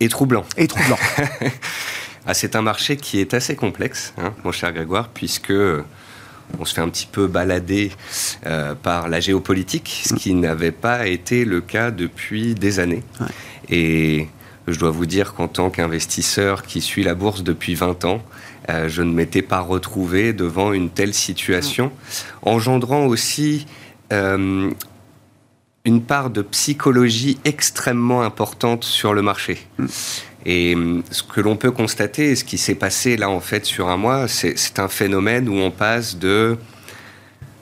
Et 0.00 0.08
troublant. 0.08 0.44
Et 0.56 0.66
troublant. 0.66 0.98
ah, 2.26 2.34
c'est 2.34 2.56
un 2.56 2.62
marché 2.62 2.96
qui 2.96 3.20
est 3.20 3.34
assez 3.34 3.56
complexe, 3.56 4.14
hein, 4.18 4.32
mon 4.44 4.52
cher 4.52 4.72
Grégoire, 4.72 5.08
puisque 5.08 5.52
on 6.58 6.64
se 6.64 6.74
fait 6.74 6.80
un 6.80 6.88
petit 6.88 7.08
peu 7.10 7.26
balader 7.26 7.92
par 8.82 9.08
la 9.08 9.20
géopolitique, 9.20 10.02
ce 10.04 10.14
qui 10.14 10.34
n'avait 10.34 10.72
pas 10.72 11.06
été 11.06 11.44
le 11.44 11.60
cas 11.60 11.90
depuis 11.90 12.54
des 12.54 12.80
années. 12.80 13.04
Et 13.68 14.26
je 14.66 14.78
dois 14.78 14.90
vous 14.90 15.06
dire 15.06 15.34
qu'en 15.34 15.48
tant 15.48 15.70
qu'investisseur 15.70 16.62
qui 16.62 16.80
suit 16.80 17.02
la 17.02 17.14
bourse 17.14 17.42
depuis 17.42 17.74
20 17.74 18.04
ans, 18.04 18.22
euh, 18.68 18.88
je 18.88 19.02
ne 19.02 19.12
m'étais 19.12 19.42
pas 19.42 19.60
retrouvé 19.60 20.32
devant 20.32 20.72
une 20.72 20.90
telle 20.90 21.14
situation, 21.14 21.92
engendrant 22.42 23.06
aussi 23.06 23.66
euh, 24.12 24.70
une 25.84 26.02
part 26.02 26.30
de 26.30 26.42
psychologie 26.42 27.38
extrêmement 27.44 28.22
importante 28.22 28.84
sur 28.84 29.14
le 29.14 29.22
marché. 29.22 29.66
Et 30.46 30.74
euh, 30.74 31.02
ce 31.10 31.22
que 31.22 31.40
l'on 31.40 31.56
peut 31.56 31.70
constater, 31.70 32.36
ce 32.36 32.44
qui 32.44 32.58
s'est 32.58 32.74
passé 32.74 33.16
là 33.16 33.30
en 33.30 33.40
fait 33.40 33.64
sur 33.64 33.88
un 33.88 33.96
mois, 33.96 34.28
c'est 34.28 34.78
un 34.78 34.88
phénomène 34.88 35.48
où 35.48 35.54
on 35.54 35.70
passe 35.70 36.16
de 36.16 36.58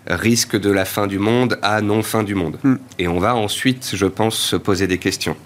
risque 0.06 0.56
de 0.56 0.70
la 0.70 0.84
fin 0.84 1.06
du 1.06 1.18
monde 1.18 1.58
à 1.62 1.80
non 1.80 2.02
fin 2.02 2.22
du 2.22 2.34
monde. 2.34 2.58
Mm. 2.62 2.74
Et 2.98 3.08
on 3.08 3.18
va 3.18 3.34
ensuite, 3.34 3.90
je 3.94 4.06
pense, 4.06 4.36
se 4.36 4.56
poser 4.56 4.86
des 4.86 4.98
questions. 4.98 5.36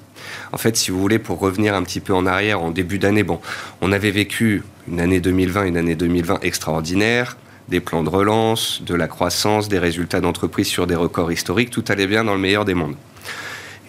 En 0.52 0.58
fait, 0.58 0.76
si 0.76 0.90
vous 0.90 1.00
voulez, 1.00 1.18
pour 1.18 1.38
revenir 1.38 1.74
un 1.74 1.82
petit 1.82 2.00
peu 2.00 2.14
en 2.14 2.26
arrière, 2.26 2.62
en 2.62 2.70
début 2.70 2.98
d'année, 2.98 3.22
bon, 3.22 3.40
on 3.80 3.92
avait 3.92 4.10
vécu 4.10 4.62
une 4.88 5.00
année 5.00 5.20
2020, 5.20 5.64
une 5.64 5.76
année 5.76 5.94
2020 5.94 6.40
extraordinaire, 6.42 7.36
des 7.68 7.80
plans 7.80 8.02
de 8.02 8.08
relance, 8.08 8.82
de 8.84 8.94
la 8.94 9.08
croissance, 9.08 9.68
des 9.68 9.78
résultats 9.78 10.20
d'entreprise 10.20 10.66
sur 10.66 10.86
des 10.86 10.96
records 10.96 11.32
historiques, 11.32 11.70
tout 11.70 11.84
allait 11.88 12.06
bien 12.06 12.24
dans 12.24 12.34
le 12.34 12.40
meilleur 12.40 12.64
des 12.64 12.74
mondes. 12.74 12.96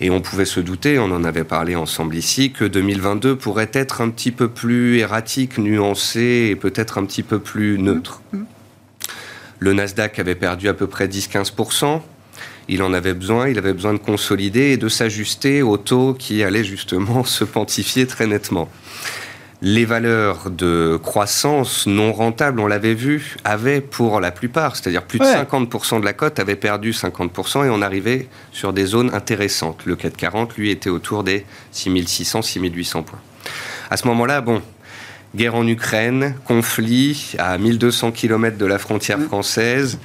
Et 0.02 0.10
on 0.10 0.22
pouvait 0.22 0.46
se 0.46 0.60
douter, 0.60 1.00
on 1.00 1.12
en 1.12 1.24
avait 1.24 1.44
parlé 1.44 1.76
ensemble 1.76 2.16
ici, 2.16 2.52
que 2.52 2.66
2022 2.66 3.36
pourrait 3.36 3.70
être 3.74 4.02
un 4.02 4.10
petit 4.10 4.32
peu 4.32 4.50
plus 4.50 4.98
erratique, 4.98 5.58
nuancé 5.58 6.50
et 6.52 6.56
peut-être 6.56 6.98
un 6.98 7.06
petit 7.06 7.24
peu 7.24 7.40
plus 7.40 7.78
neutre. 7.80 8.22
Le 9.60 9.74
Nasdaq 9.74 10.20
avait 10.20 10.36
perdu 10.36 10.68
à 10.68 10.74
peu 10.74 10.88
près 10.88 11.08
10-15% 11.08 12.02
il 12.68 12.82
en 12.82 12.94
avait 12.94 13.14
besoin, 13.14 13.50
il 13.50 13.58
avait 13.58 13.74
besoin 13.74 13.94
de 13.94 14.00
consolider 14.00 14.72
et 14.72 14.78
de 14.78 14.90
s'ajuster 14.90 15.62
au 15.62 15.78
taux 15.78 16.14
qui 16.14 16.44
allait 16.44 16.64
justement 16.64 17.24
se 17.26 17.44
quantifier 17.44 18.08
très 18.08 18.28
nettement. 18.28 18.70
Les 19.66 19.86
valeurs 19.86 20.50
de 20.50 21.00
croissance 21.02 21.88
non 21.88 22.12
rentables, 22.12 22.60
on 22.60 22.68
l'avait 22.68 22.94
vu, 22.94 23.38
avaient 23.46 23.80
pour 23.80 24.20
la 24.20 24.32
plupart, 24.32 24.76
c'est-à-dire 24.76 25.04
plus 25.04 25.20
de 25.20 25.24
50% 25.24 26.02
de 26.02 26.06
la 26.06 26.12
cote 26.12 26.38
avait 26.40 26.58
perdu 26.58 26.92
50% 26.92 27.66
et 27.66 27.70
on 27.70 27.82
arrivait 27.82 28.28
sur 28.52 28.74
des 28.74 28.86
zones 28.86 29.14
intéressantes. 29.14 29.86
Le 29.86 29.96
440, 29.96 30.58
lui, 30.58 30.70
était 30.70 30.90
autour 30.90 31.24
des 31.24 31.46
6600, 31.72 32.42
6800 32.42 33.04
points. 33.04 33.20
À 33.90 33.96
ce 33.96 34.06
moment-là, 34.08 34.42
bon, 34.42 34.62
guerre 35.36 35.56
en 35.56 35.68
Ukraine, 35.68 36.36
conflit 36.46 37.34
à 37.40 37.58
1200 37.58 38.12
km 38.12 38.58
de 38.58 38.66
la 38.66 38.78
frontière 38.78 39.18
mmh. 39.18 39.26
française, 39.26 40.00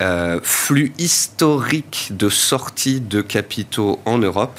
euh, 0.00 0.40
flux 0.42 0.92
historique 0.98 2.08
de 2.12 2.28
sortie 2.28 3.00
de 3.00 3.20
capitaux 3.20 4.00
en 4.04 4.18
Europe. 4.18 4.58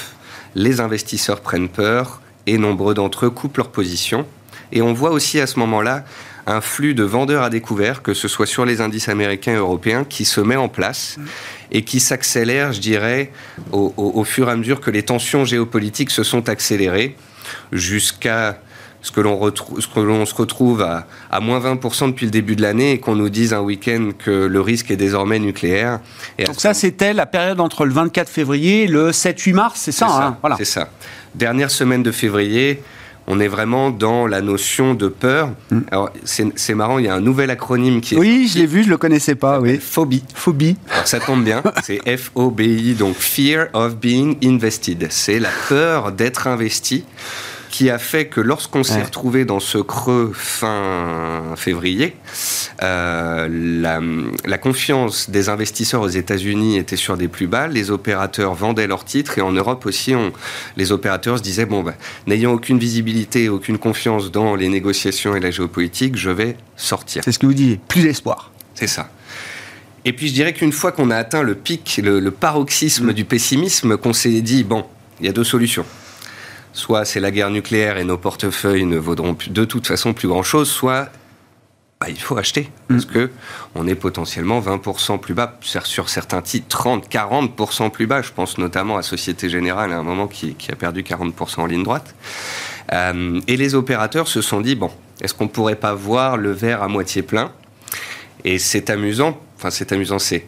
Les 0.56 0.80
investisseurs 0.80 1.42
prennent 1.42 1.70
peur 1.70 2.22
et 2.48 2.58
nombreux 2.58 2.94
d'entre 2.94 3.26
eux 3.26 3.30
coupent 3.30 3.58
leur 3.58 3.70
position. 3.70 4.26
Et 4.72 4.82
on 4.82 4.94
voit 4.94 5.12
aussi 5.12 5.40
à 5.40 5.48
ce 5.48 5.60
moment-là 5.60 6.06
un 6.46 6.62
flux 6.62 6.94
de 6.94 7.04
vendeurs 7.04 7.44
à 7.44 7.50
découvert, 7.50 8.02
que 8.02 8.14
ce 8.14 8.28
soit 8.28 8.46
sur 8.46 8.66
les 8.66 8.82
indices 8.82 9.08
américains 9.08 9.54
et 9.54 9.58
européens, 9.58 10.04
qui 10.04 10.26
se 10.26 10.42
met 10.42 10.58
en 10.58 10.68
place 10.68 11.18
mmh. 11.18 11.24
et 11.72 11.84
qui 11.84 12.00
s'accélère, 12.00 12.72
je 12.74 12.80
dirais, 12.80 13.32
au, 13.72 13.94
au, 13.98 14.24
fur 14.24 14.50
et 14.50 14.52
à 14.52 14.56
mesure 14.56 14.80
que 14.80 14.92
les 14.92 15.04
tensions 15.04 15.46
géopolitiques 15.46 16.12
se 16.12 16.24
sont 16.24 16.50
accélérées, 16.50 17.16
jusqu'à 17.72 18.60
ce 19.04 19.12
que 19.12 19.20
l'on 20.00 20.26
se 20.26 20.34
retrouve 20.34 20.82
à, 20.82 21.06
à 21.30 21.40
moins 21.42 21.60
20% 21.60 22.08
depuis 22.08 22.26
le 22.26 22.32
début 22.32 22.56
de 22.56 22.62
l'année 22.62 22.94
et 22.94 23.00
qu'on 23.00 23.16
nous 23.16 23.30
dise 23.30 23.54
un 23.54 23.60
week-end 23.60 24.12
que 24.18 24.32
le 24.32 24.62
risque 24.62 24.90
est 24.92 24.98
désormais 24.98 25.40
nucléaire. 25.40 26.00
Et 26.40 26.46
Donc 26.46 26.60
ça, 26.60 26.74
c'était 26.74 27.14
la 27.14 27.26
période 27.26 27.60
entre 27.60 27.86
le 27.86 27.94
24 27.94 28.30
février 28.30 28.84
et 28.84 28.88
le 28.88 29.12
7-8 29.12 29.54
mars, 29.54 29.80
c'est 29.84 29.92
ça, 29.92 30.08
hein, 30.10 30.38
voilà. 30.42 30.56
C'est 30.58 30.66
ça. 30.66 30.90
Dernière 31.36 31.70
semaine 31.70 32.02
de 32.02 32.12
février, 32.12 32.82
on 33.28 33.40
est 33.40 33.48
vraiment 33.48 33.90
dans 33.90 34.26
la 34.26 34.42
notion 34.42 34.94
de 34.94 35.10
peur. 35.10 35.50
Mm. 35.70 35.80
Alors, 35.92 36.10
c'est 36.24 36.74
marrant, 36.74 36.98
il 36.98 37.06
y 37.06 37.10
a 37.10 37.14
un 37.14 37.22
nouvel 37.22 37.50
acronyme 37.50 38.00
qui 38.00 38.16
est. 38.16 38.18
Oui, 38.18 38.50
je 38.52 38.60
l'ai 38.60 38.66
vu, 38.66 38.84
je 38.84 38.90
le 38.90 38.98
connaissais 38.98 39.36
pas, 39.36 39.60
oui. 39.60 39.80
Phobie. 39.80 40.24
Phobie. 40.34 40.78
Alors, 40.92 41.08
ça 41.08 41.20
tombe 41.20 41.44
bien, 41.44 41.62
c'est 41.84 42.00
F-O-B-I, 42.18 42.94
donc 42.94 43.16
Fear 43.16 43.68
of 43.74 43.98
Being 43.98 44.38
Invested. 44.44 45.08
C'est 45.10 45.40
la 45.40 45.50
peur 45.68 46.14
d'être 46.14 46.48
investi 46.48 47.04
qui 47.74 47.90
a 47.90 47.98
fait 47.98 48.28
que 48.28 48.40
lorsqu'on 48.40 48.84
s'est 48.84 49.02
retrouvé 49.02 49.46
dans 49.46 49.60
ce 49.60 49.80
creux 49.80 50.32
fin 50.32 51.42
février, 51.56 52.16
euh, 52.84 53.48
la, 53.50 54.00
la, 54.46 54.58
confiance 54.60 55.32
des 55.32 55.50
investisseurs 55.50 56.02
aux 56.02 56.08
États-Unis 56.08 56.78
était 56.78 56.98
sur 56.98 57.18
des 57.18 57.28
plus 57.28 57.48
bas, 57.48 57.68
les 57.68 57.90
opérateurs 57.90 58.54
vendaient 58.54 58.86
leurs 58.86 59.06
titres 59.06 59.40
et 59.40 59.42
en 59.42 59.52
Europe 59.52 59.88
aussi, 59.88 60.14
on, 60.14 60.32
les 60.78 60.92
opérateurs 60.92 61.40
se 61.40 61.44
disaient 61.44 61.66
bon, 61.66 61.82
ben, 61.82 61.96
n'ayant 62.28 62.52
aucune 62.52 62.78
visibilité, 62.78 63.50
aucune 63.50 63.80
confiance 63.80 64.30
dans 64.30 64.56
les 64.56 64.70
négociations 64.70 65.36
et 65.36 65.40
la 65.40 65.50
géopolitique, 65.50 66.16
je 66.16 66.30
vais 66.30 66.58
sortir. 66.78 67.24
C'est 67.26 67.32
ce 67.32 67.40
que 67.40 67.48
vous 67.48 67.56
dites, 67.56 67.82
plus 67.88 68.04
d'espoir. 68.04 68.52
C'est 68.76 68.86
ça. 68.86 69.10
Et 70.06 70.14
puis 70.14 70.28
je 70.28 70.34
dirais 70.34 70.54
qu'une 70.54 70.74
fois 70.74 70.92
qu'on 70.92 71.10
a 71.10 71.16
atteint 71.16 71.42
le 71.42 71.56
pic, 71.56 72.00
le, 72.04 72.30
paroxysme 72.30 73.08
mm. 73.08 73.14
du 73.14 73.26
pessimisme, 73.26 73.98
qu'on 73.98 74.14
s'est 74.14 74.42
dit 74.42 74.64
bon, 74.64 74.86
il 75.20 75.26
y 75.26 75.30
a 75.30 75.34
deux 75.34 75.44
solutions 75.44 75.86
soit 76.74 77.06
c'est 77.06 77.20
la 77.20 77.32
guerre 77.32 77.50
nucléaire 77.50 77.98
et 77.98 78.04
nos 78.04 78.18
portefeuilles 78.18 78.86
ne 78.86 78.98
vaudront 78.98 79.38
de 79.48 79.66
toute 79.66 79.88
façon 79.88 80.14
plus 80.14 80.28
grand-chose, 80.28 80.70
soit 80.70 81.10
bah, 82.04 82.10
il 82.10 82.20
faut 82.20 82.38
acheter 82.38 82.70
parce 82.90 83.06
mm. 83.06 83.10
que 83.10 83.32
on 83.76 83.88
est 83.88 83.96
potentiellement 83.96 84.60
20% 84.60 85.20
plus 85.20 85.34
bas 85.34 85.58
sur 85.62 86.10
certains 86.10 86.42
titres, 86.42 86.68
30, 86.68 87.10
40% 87.10 87.92
plus 87.92 88.08
bas. 88.08 88.22
Je 88.22 88.32
pense 88.32 88.58
notamment 88.58 88.98
à 88.98 89.04
Société 89.04 89.50
Générale 89.50 89.94
à 89.94 89.98
un 89.98 90.04
moment 90.04 90.28
qui, 90.28 90.56
a 90.70 90.76
perdu 90.76 91.04
40% 91.04 91.62
en 91.62 91.66
ligne 91.66 91.84
droite. 91.84 92.14
Euh, 92.92 93.40
et 93.48 93.56
les 93.56 93.76
opérateurs 93.76 94.28
se 94.28 94.42
sont 94.42 94.60
dit 94.60 94.76
bon, 94.76 94.92
est-ce 95.22 95.34
qu'on 95.34 95.48
pourrait 95.48 95.78
pas 95.78 95.94
voir 95.94 96.36
le 96.36 96.52
verre 96.52 96.84
à 96.84 96.90
moitié 96.90 97.22
plein? 97.22 97.54
Et 98.44 98.60
c'est 98.60 98.90
amusant. 98.90 99.40
Enfin, 99.56 99.70
c'est 99.70 99.94
amusant. 99.94 100.20
C'est 100.20 100.46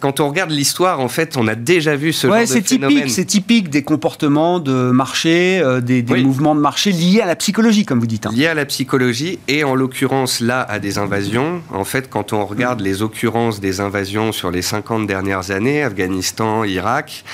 quand 0.00 0.20
on 0.20 0.28
regarde 0.28 0.50
l'histoire, 0.50 1.00
en 1.00 1.08
fait, 1.08 1.36
on 1.36 1.46
a 1.46 1.54
déjà 1.54 1.96
vu 1.96 2.12
ce 2.12 2.26
genre 2.26 2.40
de 2.40 2.46
phénomène. 2.46 3.08
C'est 3.08 3.24
typique 3.24 3.70
des 3.70 3.82
comportements 3.82 4.58
de 4.58 4.90
marché, 4.90 5.60
euh, 5.62 5.80
des, 5.80 6.02
mouvements 6.02 6.54
de 6.54 6.60
marché 6.60 6.92
liés 6.92 7.20
à 7.20 7.26
la 7.26 7.36
psychologie, 7.36 7.84
comme 7.84 8.00
vous 8.00 8.06
dites. 8.06 8.26
Hein. 8.26 8.32
Liés 8.32 8.46
à 8.46 8.54
la 8.54 8.66
psychologie 8.66 9.38
et 9.48 9.64
en 9.64 9.74
l'occurrence 9.74 10.40
là 10.40 10.62
à 10.62 10.78
des 10.78 10.98
invasions. 10.98 11.62
En 11.72 11.84
fait, 11.84 12.08
quand 12.10 12.32
on 12.32 12.44
regarde 12.44 12.80
les 12.80 13.02
occurrences 13.02 13.60
des 13.60 13.80
invasions 13.80 14.32
sur 14.32 14.50
les 14.50 14.62
50 14.62 15.06
dernières 15.06 15.50
années, 15.50 15.82
Afghanistan, 15.82 16.64
Irak. 16.64 17.24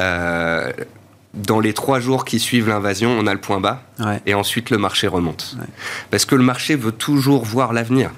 Euh, 0.00 0.72
dans 1.34 1.58
les 1.58 1.72
trois 1.72 1.98
jours 1.98 2.24
qui 2.24 2.38
suivent 2.38 2.68
l'invasion, 2.68 3.10
on 3.10 3.26
a 3.26 3.34
le 3.34 3.40
point 3.40 3.58
bas, 3.58 3.82
et 4.24 4.34
ensuite 4.34 4.70
le 4.70 4.78
marché 4.78 5.08
remonte. 5.08 5.56
Parce 6.12 6.24
que 6.24 6.36
le 6.36 6.44
marché 6.44 6.76
veut 6.76 6.92
toujours 6.92 7.44
voir 7.44 7.72
l'avenir. 7.72 8.12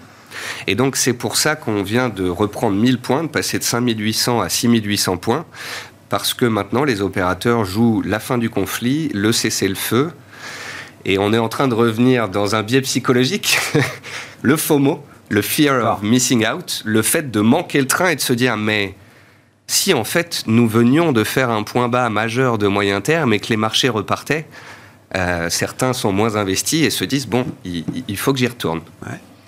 Et 0.67 0.75
donc 0.75 0.97
c'est 0.97 1.13
pour 1.13 1.37
ça 1.37 1.57
qu'on 1.57 1.83
vient 1.83 2.09
de 2.09 2.29
reprendre 2.29 2.77
1000 2.77 2.99
points, 2.99 3.23
de 3.25 3.29
passer 3.29 3.59
de 3.59 3.65
5800 3.65 4.41
à 4.41 4.49
6800 4.49 5.17
points, 5.17 5.47
parce 6.09 6.35
que 6.35 6.45
maintenant 6.45 6.85
les 6.85 7.03
opérateurs 7.03 7.65
jouent 7.65 8.03
la 8.05 8.21
fin 8.21 8.39
du 8.39 8.51
conflit, 8.51 9.11
le 9.13 9.33
cessez-le-feu, 9.33 10.13
et 11.05 11.19
on 11.19 11.33
est 11.33 11.39
en 11.39 11.49
train 11.49 11.69
de 11.69 11.75
revenir 11.75 12.29
dans 12.29 12.57
un 12.57 12.63
biais 12.63 12.81
psychologique, 12.81 13.59
le 14.43 14.57
FOMO, 14.57 15.05
le 15.29 15.43
fear 15.43 15.93
of 15.93 16.03
missing 16.03 16.47
out, 16.47 16.83
le 16.85 17.03
fait 17.03 17.31
de 17.31 17.41
manquer 17.41 17.81
le 17.81 17.87
train 17.87 18.11
et 18.11 18.17
de 18.17 18.21
se 18.21 18.33
dire 18.33 18.57
mais 18.57 18.95
si 19.67 19.95
en 19.95 20.05
fait 20.05 20.45
nous 20.47 20.69
venions 20.69 21.13
de 21.13 21.25
faire 21.25 21.51
un 21.51 21.63
point 21.63 21.89
bas 21.89 22.09
majeur 22.09 22.59
de 22.59 22.67
moyen 22.67 23.01
terme 23.01 23.33
et 23.33 23.41
que 23.41 23.49
les 23.49 23.57
marchés 23.57 23.89
repartaient, 23.89 24.47
euh, 25.15 25.49
certains 25.51 25.93
sont 25.93 26.13
moins 26.13 26.37
investis 26.37 26.85
et 26.85 26.91
se 26.91 27.05
disent 27.05 27.27
bon, 27.27 27.47
il, 27.65 28.17
faut 28.17 28.33
que 28.33 28.39
j'y 28.39 28.47
retourne. 28.47 28.81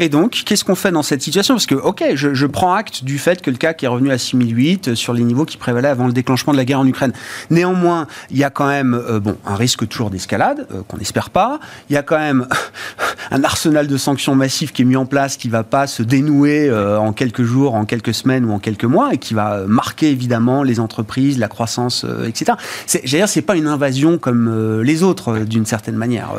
Et 0.01 0.09
donc, 0.09 0.43
qu'est-ce 0.47 0.65
qu'on 0.65 0.77
fait 0.77 0.93
dans 0.93 1.03
cette 1.03 1.23
situation? 1.23 1.55
Parce 1.55 1.67
que, 1.67 1.75
ok, 1.75 2.05
je, 2.15 2.47
prends 2.47 2.73
acte 2.73 3.05
du 3.05 3.19
fait 3.19 3.43
que 3.43 3.51
le 3.51 3.57
CAC 3.57 3.83
est 3.83 3.89
revenu 3.89 4.11
à 4.11 4.19
6008 4.19 4.89
euh, 4.89 4.95
sur 4.95 5.13
les 5.13 5.25
niveaux 5.25 5.45
qui 5.45 5.57
prévalaient 5.57 5.89
avant 5.89 6.07
le 6.07 6.13
déclenchement 6.13 6.53
de 6.53 6.57
la 6.57 6.65
guerre 6.65 6.81
en 6.81 6.87
Ukraine. 6.87 7.13
Néanmoins, 7.51 8.07
il 8.31 8.39
y 8.39 8.45
a 8.45 8.51
quand 8.51 8.69
même 8.69 8.95
euh, 8.95 9.19
bon, 9.19 9.37
un 9.45 9.57
risque 9.57 9.89
toujours 9.89 10.11
d'escalade, 10.11 10.67
euh, 10.73 10.83
qu'on 10.87 10.99
n'espère 10.99 11.31
pas. 11.31 11.59
Il 11.91 11.95
y 11.95 11.97
a 11.97 12.03
quand 12.03 12.19
même 12.19 12.47
un 13.31 13.43
arsenal 13.45 13.87
de 13.89 13.97
sanctions 13.97 14.35
massives 14.35 14.73
qui 14.73 14.83
est 14.83 14.85
mis 14.85 14.97
en 14.97 15.05
place, 15.05 15.37
qui 15.37 15.49
va 15.49 15.65
pas 15.65 15.87
se 15.87 16.03
dénouer 16.03 16.71
en 16.73 17.13
quelques 17.13 17.43
jours, 17.43 17.75
en 17.75 17.85
quelques 17.85 18.15
semaines 18.15 18.45
ou 18.45 18.53
en 18.53 18.59
quelques 18.59 18.85
mois, 18.85 19.15
et 19.15 19.19
qui 19.19 19.35
va 19.35 19.65
marquer 19.67 20.11
évidemment 20.11 20.63
les 20.63 20.81
entreprises, 20.81 21.39
la 21.39 21.49
croissance, 21.49 22.07
etc. 22.27 22.53
C'est, 22.87 23.01
j'allais 23.05 23.23
dire, 23.23 23.29
c'est 23.29 23.43
pas 23.43 23.57
une 23.57 23.67
invasion 23.67 24.19
comme 24.19 24.81
les 24.83 25.03
autres, 25.03 25.41
d'une 25.41 25.67
certaine 25.67 25.97
manière. 25.97 26.31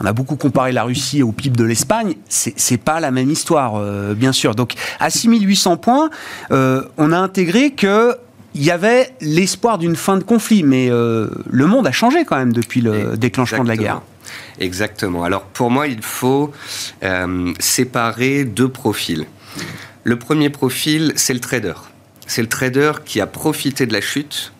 on 0.00 0.06
a 0.06 0.12
beaucoup 0.12 0.36
comparé 0.36 0.72
la 0.72 0.84
Russie 0.84 1.22
au 1.22 1.32
PIB 1.32 1.56
de 1.56 1.64
l'Espagne. 1.64 2.14
C'est, 2.28 2.54
c'est 2.56 2.78
pas 3.00 3.06
la 3.06 3.10
même 3.10 3.30
histoire, 3.30 3.76
euh, 3.76 4.14
bien 4.14 4.32
sûr. 4.32 4.54
Donc, 4.54 4.74
à 4.98 5.10
6800 5.10 5.76
points, 5.76 6.10
euh, 6.50 6.84
on 6.98 7.12
a 7.12 7.18
intégré 7.18 7.70
que 7.70 8.16
il 8.54 8.64
y 8.64 8.72
avait 8.72 9.14
l'espoir 9.20 9.78
d'une 9.78 9.94
fin 9.94 10.16
de 10.16 10.24
conflit, 10.24 10.64
mais 10.64 10.90
euh, 10.90 11.28
le 11.48 11.66
monde 11.66 11.86
a 11.86 11.92
changé 11.92 12.24
quand 12.24 12.36
même 12.36 12.52
depuis 12.52 12.80
le 12.80 13.16
déclenchement 13.16 13.62
de 13.62 13.68
la 13.68 13.76
guerre. 13.76 14.02
Exactement. 14.58 15.22
Alors 15.22 15.42
pour 15.42 15.70
moi, 15.70 15.86
il 15.86 16.02
faut 16.02 16.50
séparer 17.60 18.44
deux 18.44 18.68
profils. 18.68 19.24
Le 20.02 20.16
premier 20.16 20.50
profil, 20.50 21.12
c'est 21.14 21.32
le 21.32 21.38
trader. 21.38 21.74
C'est 22.26 22.42
le 22.42 22.48
trader 22.48 22.92
qui 23.04 23.20
a 23.20 23.28
profité 23.28 23.86
de 23.86 23.92
la 23.92 24.00
chute 24.00 24.52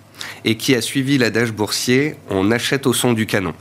et 0.44 0.57
qui 0.57 0.76
a 0.76 0.83
suivi 0.83 1.18
l'adage 1.18 1.53
boursier 1.53 2.14
on 2.31 2.53
achète 2.53 2.87
au 2.87 2.92
son 2.92 3.12
du 3.12 3.26
canon. 3.26 3.55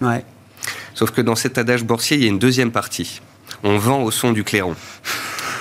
Sauf 0.93 1.09
que 1.09 1.21
dans 1.21 1.35
cet 1.35 1.57
adage 1.57 1.83
boursier, 1.83 2.17
il 2.17 2.23
y 2.23 2.25
a 2.27 2.29
une 2.29 2.39
deuxième 2.39 2.71
partie 2.71 3.19
on 3.63 3.77
vend 3.77 4.03
au 4.03 4.11
son 4.11 4.31
du 4.31 4.43
clairon. 4.43 4.75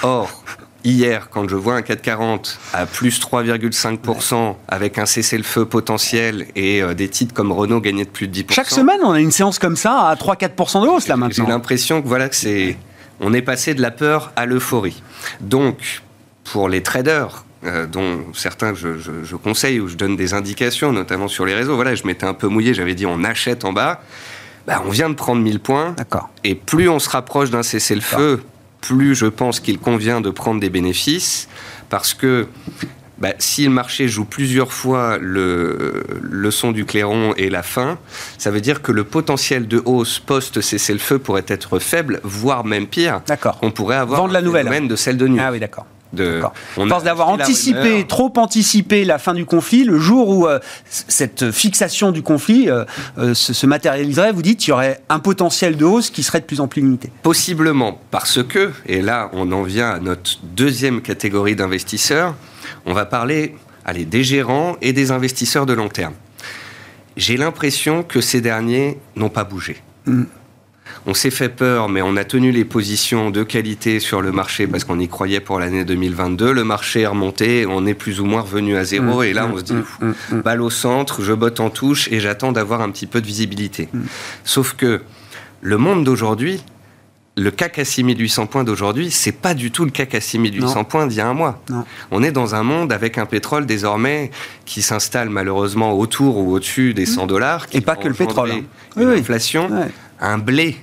Or, 0.02 0.44
hier, 0.84 1.28
quand 1.30 1.48
je 1.48 1.56
vois 1.56 1.74
un 1.74 1.82
440 1.82 2.58
à 2.72 2.86
plus 2.86 3.20
3,5% 3.20 4.56
avec 4.68 4.98
un 4.98 5.06
cessez-le-feu 5.06 5.64
potentiel 5.66 6.46
et 6.54 6.82
euh, 6.82 6.94
des 6.94 7.08
titres 7.08 7.34
comme 7.34 7.52
Renault 7.52 7.80
gagner 7.80 8.04
de 8.04 8.10
plus 8.10 8.28
de 8.28 8.42
10%. 8.42 8.52
Chaque 8.52 8.70
semaine, 8.70 9.00
on 9.02 9.12
a 9.12 9.20
une 9.20 9.32
séance 9.32 9.58
comme 9.58 9.76
ça 9.76 10.08
à 10.08 10.14
3-4% 10.14 10.82
de 10.82 10.88
hausse 10.88 11.08
là 11.08 11.16
maintenant. 11.16 11.44
J'ai 11.44 11.50
l'impression 11.50 12.02
que 12.02 12.08
voilà 12.08 12.28
que 12.28 12.36
c'est, 12.36 12.76
on 13.20 13.32
est 13.32 13.42
passé 13.42 13.74
de 13.74 13.82
la 13.82 13.90
peur 13.90 14.32
à 14.36 14.46
l'euphorie. 14.46 15.02
Donc, 15.40 16.02
pour 16.44 16.68
les 16.68 16.82
traders, 16.82 17.44
euh, 17.64 17.86
dont 17.86 18.24
certains 18.34 18.72
je, 18.74 19.34
conseille 19.34 19.80
ou 19.80 19.88
je 19.88 19.96
donne 19.96 20.14
des 20.14 20.32
indications, 20.32 20.92
notamment 20.92 21.26
sur 21.26 21.44
les 21.44 21.54
réseaux. 21.54 21.74
Voilà, 21.74 21.96
je 21.96 22.06
m'étais 22.06 22.24
un 22.24 22.34
peu 22.34 22.46
mouillé, 22.46 22.72
j'avais 22.72 22.94
dit 22.94 23.04
on 23.04 23.24
achète 23.24 23.64
en 23.64 23.72
bas. 23.72 24.00
Bah, 24.68 24.82
on 24.86 24.90
vient 24.90 25.08
de 25.08 25.14
prendre 25.14 25.40
1000 25.42 25.60
points. 25.60 25.96
Et 26.44 26.54
plus 26.54 26.88
on 26.90 26.98
se 26.98 27.08
rapproche 27.08 27.50
d'un 27.50 27.62
cessez-le-feu, 27.62 28.42
plus 28.82 29.14
je 29.14 29.24
pense 29.26 29.60
qu'il 29.60 29.78
convient 29.78 30.20
de 30.20 30.28
prendre 30.30 30.60
des 30.60 30.68
bénéfices. 30.68 31.48
Parce 31.88 32.12
que 32.12 32.46
bah, 33.16 33.32
si 33.38 33.64
le 33.64 33.70
marché 33.70 34.08
joue 34.08 34.26
plusieurs 34.26 34.72
fois 34.72 35.16
le, 35.18 36.04
le 36.20 36.50
son 36.50 36.72
du 36.72 36.84
clairon 36.84 37.32
et 37.38 37.48
la 37.48 37.62
fin, 37.62 37.98
ça 38.36 38.50
veut 38.50 38.60
dire 38.60 38.82
que 38.82 38.92
le 38.92 39.04
potentiel 39.04 39.66
de 39.66 39.82
hausse 39.86 40.18
post-cessez-le-feu 40.18 41.18
pourrait 41.18 41.46
être 41.48 41.78
faible, 41.78 42.20
voire 42.22 42.64
même 42.66 42.86
pire. 42.86 43.22
D'accord. 43.26 43.58
On 43.62 43.70
pourrait 43.70 43.96
avoir 43.96 44.20
Vendre 44.20 44.34
la 44.34 44.42
nouvelle. 44.42 44.86
de 44.86 44.96
celle 44.96 45.16
de 45.16 45.26
nuit. 45.28 45.40
Ah 45.40 45.50
oui, 45.50 45.60
d'accord 45.60 45.86
de 46.12 46.40
on 46.76 46.88
pense 46.88 47.04
d'avoir 47.04 47.28
anticipé, 47.28 48.06
trop 48.06 48.32
anticipé 48.36 49.04
la 49.04 49.18
fin 49.18 49.34
du 49.34 49.44
conflit, 49.44 49.84
le 49.84 49.98
jour 49.98 50.28
où 50.28 50.46
euh, 50.46 50.58
cette 50.88 51.50
fixation 51.50 52.12
du 52.12 52.22
conflit 52.22 52.70
euh, 52.70 52.84
euh, 53.18 53.34
se, 53.34 53.66
matérialiserait, 53.66 54.32
vous 54.32 54.42
dites, 54.42 54.66
il 54.66 54.70
y 54.70 54.72
aurait 54.72 55.00
un 55.08 55.18
potentiel 55.18 55.76
de 55.76 55.84
hausse 55.84 56.10
qui 56.10 56.22
serait 56.22 56.40
de 56.40 56.46
plus 56.46 56.60
en 56.60 56.68
plus 56.68 56.82
limité. 56.82 57.10
Possiblement, 57.22 58.00
parce 58.10 58.42
que, 58.42 58.72
et 58.86 59.02
là 59.02 59.30
on 59.32 59.52
en 59.52 59.62
vient 59.62 59.90
à 59.90 59.98
notre 59.98 60.38
deuxième 60.42 61.02
catégorie 61.02 61.56
d'investisseurs, 61.56 62.34
on 62.86 62.94
va 62.94 63.04
parler 63.04 63.56
allez, 63.84 64.04
des 64.04 64.24
gérants 64.24 64.76
et 64.80 64.92
des 64.92 65.10
investisseurs 65.10 65.66
de 65.66 65.72
long 65.72 65.88
terme. 65.88 66.14
J'ai 67.16 67.36
l'impression 67.36 68.02
que 68.02 68.20
ces 68.20 68.40
derniers 68.40 68.98
n'ont 69.16 69.30
pas 69.30 69.44
bougé. 69.44 69.82
Mm 70.06 70.24
on 71.08 71.14
s'est 71.14 71.30
fait 71.30 71.48
peur, 71.48 71.88
mais 71.88 72.02
on 72.02 72.18
a 72.18 72.24
tenu 72.24 72.52
les 72.52 72.66
positions 72.66 73.30
de 73.30 73.42
qualité 73.42 73.98
sur 73.98 74.20
le 74.20 74.30
marché 74.30 74.66
parce 74.66 74.84
qu'on 74.84 75.00
y 75.00 75.08
croyait 75.08 75.40
pour 75.40 75.58
l'année 75.58 75.86
2022. 75.86 76.52
Le 76.52 76.64
marché 76.64 77.00
est 77.00 77.06
remonté, 77.06 77.64
on 77.66 77.86
est 77.86 77.94
plus 77.94 78.20
ou 78.20 78.26
moins 78.26 78.42
revenu 78.42 78.76
à 78.76 78.84
zéro. 78.84 79.20
Mmh, 79.20 79.24
et 79.24 79.32
là, 79.32 79.46
mmh, 79.46 79.52
on 79.52 79.56
se 79.56 79.62
dit, 79.62 79.72
mmh, 79.72 80.40
balle 80.44 80.60
au 80.60 80.68
centre, 80.68 81.22
je 81.22 81.32
botte 81.32 81.60
en 81.60 81.70
touche 81.70 82.08
et 82.12 82.20
j'attends 82.20 82.52
d'avoir 82.52 82.82
un 82.82 82.90
petit 82.90 83.06
peu 83.06 83.22
de 83.22 83.26
visibilité. 83.26 83.88
Sauf 84.44 84.74
que 84.74 85.00
le 85.62 85.78
monde 85.78 86.04
d'aujourd'hui, 86.04 86.62
le 87.38 87.50
CAC 87.52 87.78
à 87.78 87.84
6800 87.86 88.46
points 88.46 88.64
d'aujourd'hui, 88.64 89.10
c'est 89.10 89.32
pas 89.32 89.54
du 89.54 89.70
tout 89.70 89.86
le 89.86 89.90
CAC 89.90 90.14
à 90.14 90.20
6800 90.20 90.84
points 90.84 91.06
d'il 91.06 91.16
y 91.16 91.20
a 91.22 91.26
un 91.26 91.32
mois. 91.32 91.62
On 92.10 92.22
est 92.22 92.32
dans 92.32 92.54
un 92.54 92.62
monde 92.62 92.92
avec 92.92 93.16
un 93.16 93.24
pétrole 93.24 93.64
désormais 93.64 94.30
qui 94.66 94.82
s'installe 94.82 95.30
malheureusement 95.30 95.94
autour 95.94 96.36
ou 96.36 96.52
au-dessus 96.52 96.92
des 96.92 97.06
100 97.06 97.28
dollars. 97.28 97.66
Et 97.72 97.80
pas 97.80 97.96
que 97.96 98.08
le 98.08 98.14
pétrole. 98.14 98.50
Hein. 98.50 98.64
L'inflation, 98.96 99.70
un 100.20 100.36
blé 100.36 100.76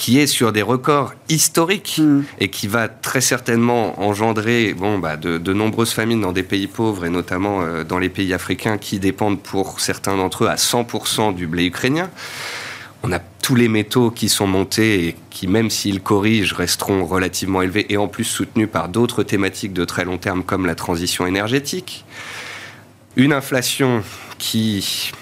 qui 0.00 0.18
est 0.18 0.26
sur 0.26 0.50
des 0.50 0.62
records 0.62 1.12
historiques 1.28 1.96
hmm. 1.98 2.22
et 2.38 2.48
qui 2.48 2.68
va 2.68 2.88
très 2.88 3.20
certainement 3.20 4.00
engendrer 4.00 4.72
bon, 4.72 4.98
bah, 4.98 5.18
de, 5.18 5.52
nombreuses 5.52 5.92
famines 5.92 6.22
dans 6.22 6.32
des 6.32 6.42
pays 6.42 6.68
pauvres 6.68 7.04
et 7.04 7.10
notamment 7.10 7.60
euh, 7.60 7.84
dans 7.84 7.98
les 7.98 8.08
pays 8.08 8.32
africains 8.32 8.78
qui 8.78 8.98
dépendent 8.98 9.42
pour 9.42 9.78
certains 9.78 10.16
d'entre 10.16 10.44
eux 10.44 10.48
à 10.48 10.54
100% 10.54 11.34
du 11.34 11.46
blé 11.46 11.66
ukrainien. 11.66 12.08
On 13.02 13.12
a 13.12 13.18
tous 13.18 13.54
les 13.54 13.68
métaux 13.68 14.10
qui 14.10 14.30
sont 14.30 14.46
montés 14.46 15.08
et 15.08 15.16
qui, 15.28 15.46
même 15.46 15.68
s'ils 15.68 16.00
corrigent, 16.00 16.54
resteront 16.54 17.04
relativement 17.04 17.60
élevés 17.60 17.84
et 17.90 17.98
en 17.98 18.08
plus 18.08 18.24
soutenus 18.24 18.70
par 18.72 18.88
d'autres 18.88 19.22
thématiques 19.22 19.74
de 19.74 19.84
très 19.84 20.06
long 20.06 20.16
terme 20.16 20.44
comme 20.44 20.64
la 20.64 20.74
transition 20.74 21.26
énergétique. 21.26 22.06
Une 23.16 23.34
inflation 23.34 24.02
qui 24.38 25.12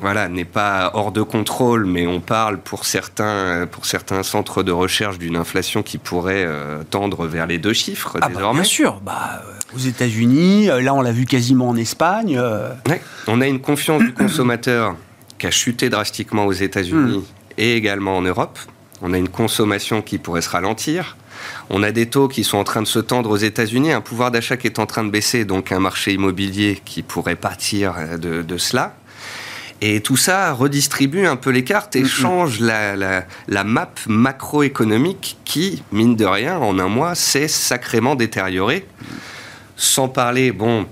voilà, 0.00 0.28
n'est 0.28 0.44
pas 0.44 0.90
hors 0.94 1.12
de 1.12 1.22
contrôle, 1.22 1.86
mais 1.86 2.06
on 2.06 2.20
parle 2.20 2.58
pour 2.58 2.84
certains, 2.84 3.66
pour 3.70 3.86
certains 3.86 4.22
centres 4.22 4.62
de 4.62 4.72
recherche 4.72 5.18
d'une 5.18 5.36
inflation 5.36 5.82
qui 5.82 5.98
pourrait 5.98 6.44
euh, 6.46 6.82
tendre 6.88 7.26
vers 7.26 7.46
les 7.46 7.58
deux 7.58 7.72
chiffres 7.72 8.18
ah 8.20 8.28
bah, 8.28 8.50
bien 8.52 8.64
sûr, 8.64 9.00
bah, 9.00 9.42
aux 9.74 9.78
États-Unis, 9.78 10.68
euh, 10.68 10.80
là 10.80 10.94
on 10.94 11.00
l'a 11.00 11.12
vu 11.12 11.26
quasiment 11.26 11.68
en 11.68 11.76
Espagne. 11.76 12.36
Euh. 12.38 12.70
On 13.26 13.40
a 13.40 13.46
une 13.46 13.60
confiance 13.60 14.02
du 14.02 14.12
consommateur 14.12 14.96
qui 15.38 15.46
a 15.46 15.50
chuté 15.50 15.90
drastiquement 15.90 16.46
aux 16.46 16.52
États-Unis 16.52 17.18
hmm. 17.18 17.58
et 17.58 17.76
également 17.76 18.16
en 18.16 18.22
Europe. 18.22 18.58
On 19.02 19.12
a 19.12 19.18
une 19.18 19.28
consommation 19.28 20.02
qui 20.02 20.18
pourrait 20.18 20.42
se 20.42 20.50
ralentir. 20.50 21.16
On 21.68 21.82
a 21.82 21.92
des 21.92 22.06
taux 22.06 22.28
qui 22.28 22.42
sont 22.42 22.58
en 22.58 22.64
train 22.64 22.80
de 22.80 22.86
se 22.86 22.98
tendre 22.98 23.30
aux 23.30 23.36
États-Unis, 23.36 23.92
un 23.92 24.00
pouvoir 24.00 24.30
d'achat 24.30 24.56
qui 24.56 24.66
est 24.66 24.78
en 24.78 24.86
train 24.86 25.04
de 25.04 25.10
baisser, 25.10 25.44
donc 25.44 25.72
un 25.72 25.80
marché 25.80 26.12
immobilier 26.12 26.80
qui 26.84 27.02
pourrait 27.02 27.36
partir 27.36 27.94
de 28.18 28.56
cela. 28.56 28.94
Et 29.86 30.00
tout 30.00 30.16
ça 30.16 30.54
redistribue 30.54 31.26
un 31.26 31.36
peu 31.36 31.50
les 31.50 31.62
cartes 31.62 31.94
et 31.94 32.06
change 32.06 32.58
la, 32.58 32.96
la, 32.96 33.64
map 33.64 33.92
macroéconomique 34.06 35.36
qui, 35.44 35.82
mine 35.92 36.16
de 36.16 36.24
rien, 36.24 36.56
en 36.56 36.78
un 36.78 36.88
mois, 36.88 37.14
s'est 37.14 37.48
sacrément 37.48 38.14
détériorée. 38.14 38.86
Sans 39.76 40.08
parler, 40.08 40.52
bon, 40.52 40.86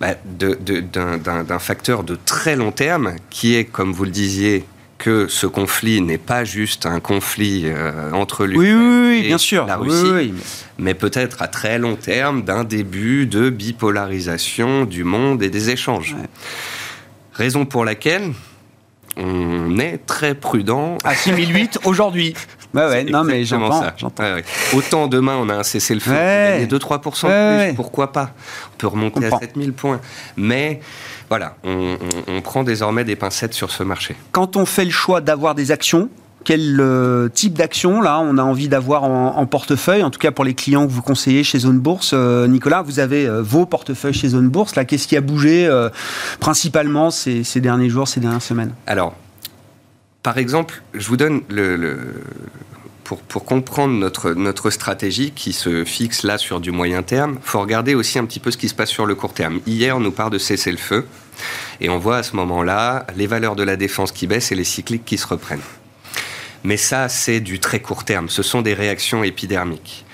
bah, 0.00 0.14
d'un 0.24 1.58
facteur 1.58 2.02
de 2.02 2.16
très 2.24 2.56
long 2.56 2.72
terme 2.72 3.16
qui 3.28 3.56
est, 3.56 3.66
comme 3.66 3.92
vous 3.92 4.04
le 4.04 4.10
disiez, 4.10 4.64
que 4.96 5.28
ce 5.28 5.46
conflit 5.46 6.00
n'est 6.00 6.16
pas 6.16 6.44
juste 6.44 6.86
un 6.86 7.00
conflit 7.00 7.64
euh, 7.66 8.10
entre 8.12 8.46
l'Ukraine 8.46 9.12
et 9.12 9.26
bien 9.26 9.36
sûr. 9.36 9.66
la 9.66 9.76
Russie, 9.76 10.32
mais 10.78 10.94
peut-être 10.94 11.42
à 11.42 11.48
très 11.48 11.78
long 11.78 11.96
terme 11.96 12.42
d'un 12.42 12.64
début 12.64 13.26
de 13.26 13.50
bipolarisation 13.50 14.86
du 14.86 15.04
monde 15.04 15.42
et 15.42 15.50
des 15.50 15.68
échanges. 15.68 16.16
Raison 17.34 17.66
pour 17.66 17.84
laquelle 17.84 18.32
on 19.16 19.78
est 19.78 19.98
très 20.06 20.34
prudent. 20.34 20.98
À 21.04 21.14
6008 21.14 21.80
aujourd'hui. 21.84 22.34
Ouais, 22.72 22.86
ouais, 22.88 23.04
non, 23.04 23.22
mais 23.22 23.44
j'entends. 23.44 23.84
Autant 24.72 25.06
demain, 25.06 25.36
on 25.36 25.48
a 25.48 25.54
un 25.54 25.62
cessez-le-feu, 25.62 26.10
ouais. 26.12 26.66
2-3% 26.66 27.26
de 27.26 27.66
plus, 27.66 27.74
pourquoi 27.76 28.10
pas? 28.12 28.30
On 28.72 28.76
peut 28.78 28.86
remonter 28.88 29.26
à 29.26 29.38
7000 29.38 29.72
points. 29.72 30.00
Mais 30.36 30.80
voilà, 31.28 31.56
on, 31.62 31.96
on 32.26 32.40
prend 32.40 32.64
désormais 32.64 33.04
des 33.04 33.14
pincettes 33.14 33.54
sur 33.54 33.70
ce 33.70 33.84
marché. 33.84 34.16
Quand 34.32 34.56
on 34.56 34.66
fait 34.66 34.84
le 34.84 34.90
choix 34.90 35.20
d'avoir 35.20 35.54
des 35.54 35.70
actions, 35.70 36.08
quel 36.44 36.78
euh, 36.80 37.28
type 37.28 37.54
d'action 37.54 38.00
là 38.00 38.20
on 38.20 38.38
a 38.38 38.42
envie 38.42 38.68
d'avoir 38.68 39.04
en, 39.04 39.46
portefeuille, 39.46 40.02
en 40.02 40.10
tout 40.10 40.18
cas 40.18 40.30
pour 40.30 40.44
les 40.44 40.54
clients 40.54 40.86
que 40.86 40.92
vous 40.92 41.02
conseillez 41.02 41.44
chez 41.44 41.58
Zone 41.58 41.78
Bourse. 41.78 42.12
Euh, 42.14 42.46
Nicolas, 42.46 42.82
vous 42.82 42.98
avez 42.98 43.26
euh, 43.26 43.42
vos 43.42 43.66
portefeuilles 43.66 44.14
chez 44.14 44.28
Zone 44.28 44.48
Bourse. 44.48 44.76
Là, 44.76 44.84
qu'est-ce 44.84 45.08
qui 45.08 45.16
a 45.16 45.20
bougé 45.20 45.68
principalement 46.40 47.10
ces, 47.10 47.44
derniers 47.56 47.88
jours, 47.88 48.08
ces 48.08 48.20
dernières 48.20 48.42
semaines? 48.42 48.72
Alors, 48.86 49.14
par 50.22 50.38
exemple, 50.38 50.82
je 50.94 51.06
vous 51.08 51.16
donne 51.16 51.42
le, 51.48 51.98
pour, 53.04 53.44
comprendre 53.44 53.94
notre, 53.94 54.32
notre 54.32 54.70
stratégie 54.70 55.30
qui 55.30 55.52
se 55.52 55.84
fixe 55.84 56.22
là 56.22 56.38
sur 56.38 56.60
du 56.60 56.70
moyen 56.70 57.02
terme, 57.02 57.38
il 57.42 57.48
faut 57.48 57.60
regarder 57.60 57.94
aussi 57.94 58.18
un 58.18 58.24
petit 58.24 58.40
peu 58.40 58.50
ce 58.50 58.56
qui 58.56 58.68
se 58.68 58.74
passe 58.74 58.90
sur 58.90 59.06
le 59.06 59.14
court 59.14 59.34
terme. 59.34 59.60
Hier, 59.66 59.96
on 59.96 60.00
nous 60.00 60.12
parle 60.12 60.32
de 60.32 60.38
cesser 60.38 60.70
le 60.70 60.78
feu 60.78 61.06
et 61.80 61.90
on 61.90 61.98
voit 61.98 62.18
à 62.18 62.22
ce 62.22 62.36
moment-là 62.36 63.06
les 63.16 63.26
valeurs 63.26 63.56
de 63.56 63.62
la 63.62 63.76
défense 63.76 64.12
qui 64.12 64.26
baissent 64.26 64.52
et 64.52 64.56
les 64.56 64.64
cycliques 64.64 65.04
qui 65.04 65.18
se 65.18 65.26
reprennent. 65.26 65.60
Mais 66.64 66.78
ça, 66.78 67.08
c'est 67.08 67.40
du 67.40 67.60
très 67.60 67.80
court 67.80 68.04
terme. 68.04 68.28
Ce 68.28 68.42
sont 68.42 68.62
des 68.62 68.74
réactions 68.74 69.22
épidermiques. 69.22 70.04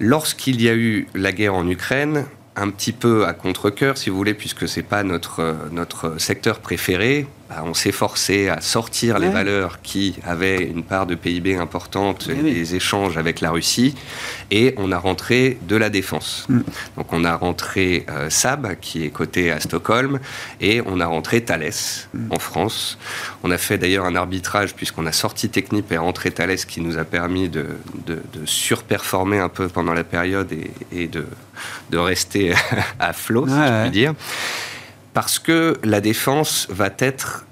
Lorsqu'il 0.00 0.60
y 0.60 0.68
a 0.68 0.74
eu 0.74 1.06
la 1.14 1.32
guerre 1.32 1.54
en 1.54 1.68
Ukraine, 1.68 2.26
un 2.56 2.70
petit 2.70 2.92
peu 2.92 3.26
à 3.26 3.32
contre-coeur, 3.32 3.96
si 3.96 4.10
vous 4.10 4.16
voulez, 4.16 4.34
puisque 4.34 4.68
c'est 4.68 4.82
pas 4.82 5.04
notre, 5.04 5.56
notre 5.70 6.18
secteur 6.18 6.58
préféré, 6.58 7.26
bah, 7.50 7.64
on 7.64 7.74
s'est 7.74 7.90
forcé 7.90 8.48
à 8.48 8.60
sortir 8.60 9.18
les 9.18 9.28
valeurs 9.28 9.82
qui 9.82 10.14
avaient 10.24 10.62
une 10.62 10.84
part 10.84 11.04
de 11.04 11.16
PIB 11.16 11.56
importante, 11.56 12.28
et 12.28 12.40
les 12.40 12.76
échanges 12.76 13.18
avec 13.18 13.40
la 13.40 13.50
Russie, 13.50 13.96
et 14.52 14.72
on 14.76 14.92
a 14.92 14.98
rentré 14.98 15.58
de 15.66 15.74
la 15.74 15.90
défense. 15.90 16.46
Mm. 16.48 16.60
Donc 16.96 17.12
on 17.12 17.24
a 17.24 17.34
rentré 17.34 18.06
euh, 18.08 18.30
Saab, 18.30 18.76
qui 18.80 19.04
est 19.04 19.10
coté 19.10 19.50
à 19.50 19.58
Stockholm, 19.58 20.20
et 20.60 20.80
on 20.86 21.00
a 21.00 21.06
rentré 21.06 21.40
Thales 21.40 21.72
mm. 22.14 22.30
en 22.30 22.38
France. 22.38 22.98
On 23.42 23.50
a 23.50 23.58
fait 23.58 23.78
d'ailleurs 23.78 24.04
un 24.04 24.14
arbitrage, 24.14 24.76
puisqu'on 24.76 25.06
a 25.06 25.12
sorti 25.12 25.48
Technip 25.48 25.90
et 25.90 25.98
rentré 25.98 26.30
Thales, 26.30 26.54
qui 26.54 26.80
nous 26.80 26.98
a 26.98 27.04
permis 27.04 27.48
de, 27.48 27.66
de, 28.06 28.20
surperformer 28.44 29.40
un 29.40 29.48
peu 29.48 29.66
pendant 29.66 29.92
la 29.92 30.04
période 30.04 30.52
et, 30.92 31.08
de, 31.08 31.26
de 31.90 31.98
rester 31.98 32.54
à 33.00 33.12
flot, 33.12 33.48
si 33.48 33.54
je 33.54 33.82
puis 33.82 33.90
dire 33.90 34.14
parce 35.12 35.38
que 35.38 35.78
la 35.84 36.00
défense 36.00 36.66
va 36.70 36.90
être 36.98 37.46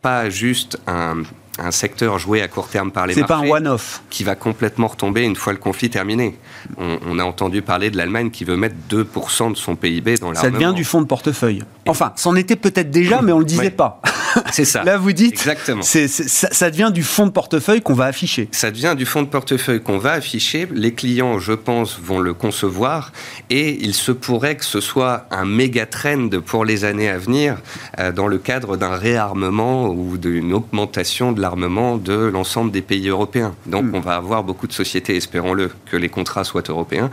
pas 0.00 0.28
juste 0.30 0.78
un, 0.86 1.22
un 1.58 1.70
secteur 1.70 2.18
joué 2.18 2.42
à 2.42 2.48
court 2.48 2.68
terme 2.68 2.90
par 2.90 3.06
les 3.06 3.14
marchés. 3.14 3.34
C'est 3.34 3.46
pas 3.46 3.46
un 3.46 3.50
one-off. 3.50 4.02
Qui 4.10 4.24
va 4.24 4.34
complètement 4.34 4.88
retomber 4.88 5.22
une 5.22 5.36
fois 5.36 5.52
le 5.52 5.58
conflit 5.58 5.90
terminé. 5.90 6.36
On, 6.78 7.18
a 7.18 7.24
entendu 7.24 7.62
parler 7.62 7.90
de 7.90 7.96
l'Allemagne 7.96 8.30
qui 8.30 8.44
veut 8.44 8.56
mettre 8.56 8.74
2% 8.90 9.52
de 9.52 9.56
son 9.56 9.76
PIB 9.76 10.16
dans 10.18 10.32
l'armement. 10.32 10.42
Ça 10.42 10.50
devient 10.50 10.74
du 10.74 10.84
fonds 10.84 11.00
de 11.00 11.06
portefeuille. 11.06 11.62
Enfin, 11.86 12.12
c'en 12.16 12.34
était 12.36 12.56
peut-être 12.56 12.90
déjà, 12.90 13.22
mais 13.22 13.32
on 13.32 13.38
le 13.38 13.44
disait 13.44 13.70
pas. 13.70 14.00
C'est 14.52 14.64
ça. 14.64 14.84
Là, 14.84 14.96
vous 14.96 15.12
dites. 15.12 15.34
Exactement. 15.34 15.82
ça, 15.82 16.70
devient 16.70 16.90
du 16.92 17.02
fonds 17.02 17.26
de 17.26 17.32
portefeuille 17.32 17.82
qu'on 17.82 17.94
va 17.94 18.06
afficher. 18.06 18.48
Ça 18.52 18.70
devient 18.70 18.94
du 18.96 19.06
fonds 19.06 19.22
de 19.22 19.28
portefeuille 19.28 19.80
qu'on 19.80 19.98
va 19.98 20.12
afficher. 20.12 20.68
Les 20.72 20.92
clients, 20.92 21.38
je 21.38 21.52
pense, 21.52 21.98
vont 22.00 22.20
le 22.20 22.34
concevoir. 22.34 23.12
Et 23.50 23.78
il 23.80 23.94
se 23.94 24.12
pourrait 24.12 24.56
que 24.56 24.64
ce 24.64 24.80
soit 24.80 25.26
un 25.30 25.44
méga 25.44 25.86
trend 25.86 26.28
pour 26.44 26.64
les 26.64 26.84
années 26.84 27.08
à 27.08 27.18
venir 27.18 27.58
euh, 27.98 28.12
dans 28.12 28.26
le 28.26 28.38
cadre 28.38 28.76
d'un 28.76 28.96
réarmement 28.96 29.88
ou 29.88 30.16
d'une 30.16 30.52
augmentation 30.52 31.32
de 31.32 31.40
l'armement 31.40 31.96
de 31.96 32.14
l'ensemble 32.14 32.70
des 32.70 32.82
pays 32.82 33.08
européens. 33.08 33.54
Donc, 33.66 33.84
hmm. 33.84 33.94
on 33.94 34.00
va 34.00 34.16
avoir 34.16 34.44
beaucoup 34.44 34.66
de 34.66 34.72
sociétés, 34.72 35.16
espérons-le, 35.16 35.70
que 35.90 35.96
les 35.96 36.08
contrats 36.08 36.44
soient 36.44 36.62
européens 36.68 37.10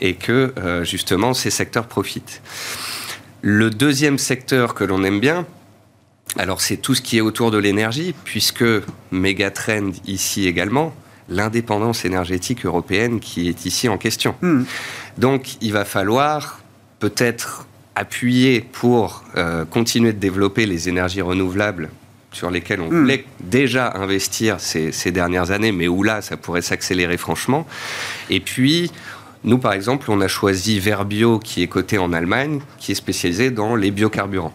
et 0.00 0.14
que, 0.14 0.52
euh, 0.58 0.84
justement, 0.84 1.34
ces 1.34 1.50
secteurs 1.50 1.86
profitent. 1.86 2.42
Le 3.42 3.70
deuxième 3.70 4.18
secteur 4.18 4.74
que 4.74 4.84
l'on 4.84 5.02
aime 5.02 5.20
bien, 5.20 5.46
alors 6.38 6.60
c'est 6.60 6.76
tout 6.76 6.94
ce 6.94 7.02
qui 7.02 7.18
est 7.18 7.20
autour 7.20 7.50
de 7.50 7.58
l'énergie, 7.58 8.14
puisque 8.24 8.64
méga 9.10 9.50
trend 9.50 9.90
ici 10.06 10.46
également, 10.46 10.94
l'indépendance 11.28 12.04
énergétique 12.04 12.66
européenne 12.66 13.20
qui 13.20 13.48
est 13.48 13.64
ici 13.66 13.88
en 13.88 13.98
question. 13.98 14.34
Hmm. 14.42 14.64
Donc 15.18 15.56
il 15.60 15.72
va 15.72 15.84
falloir 15.84 16.60
peut-être 16.98 17.66
appuyer 17.94 18.60
pour 18.60 19.24
euh, 19.36 19.64
continuer 19.64 20.12
de 20.12 20.18
développer 20.18 20.66
les 20.66 20.88
énergies 20.88 21.22
renouvelables 21.22 21.90
sur 22.32 22.50
lesquelles 22.50 22.80
on 22.80 22.90
hmm. 22.90 23.00
voulait 23.00 23.24
déjà 23.40 23.92
investir 23.96 24.60
ces, 24.60 24.92
ces, 24.92 25.10
dernières 25.10 25.50
années, 25.50 25.72
mais 25.72 25.88
où 25.88 26.02
là, 26.02 26.22
ça 26.22 26.36
pourrait 26.36 26.62
s'accélérer 26.62 27.16
franchement. 27.16 27.66
Et 28.28 28.40
puis, 28.40 28.92
nous, 29.42 29.58
par 29.58 29.72
exemple, 29.72 30.10
on 30.10 30.20
a 30.20 30.28
choisi 30.28 30.78
Verbio, 30.78 31.38
qui 31.38 31.62
est 31.62 31.66
coté 31.66 31.98
en 31.98 32.12
Allemagne, 32.12 32.60
qui 32.78 32.92
est 32.92 32.94
spécialisé 32.94 33.50
dans 33.50 33.74
les 33.74 33.90
biocarburants. 33.90 34.54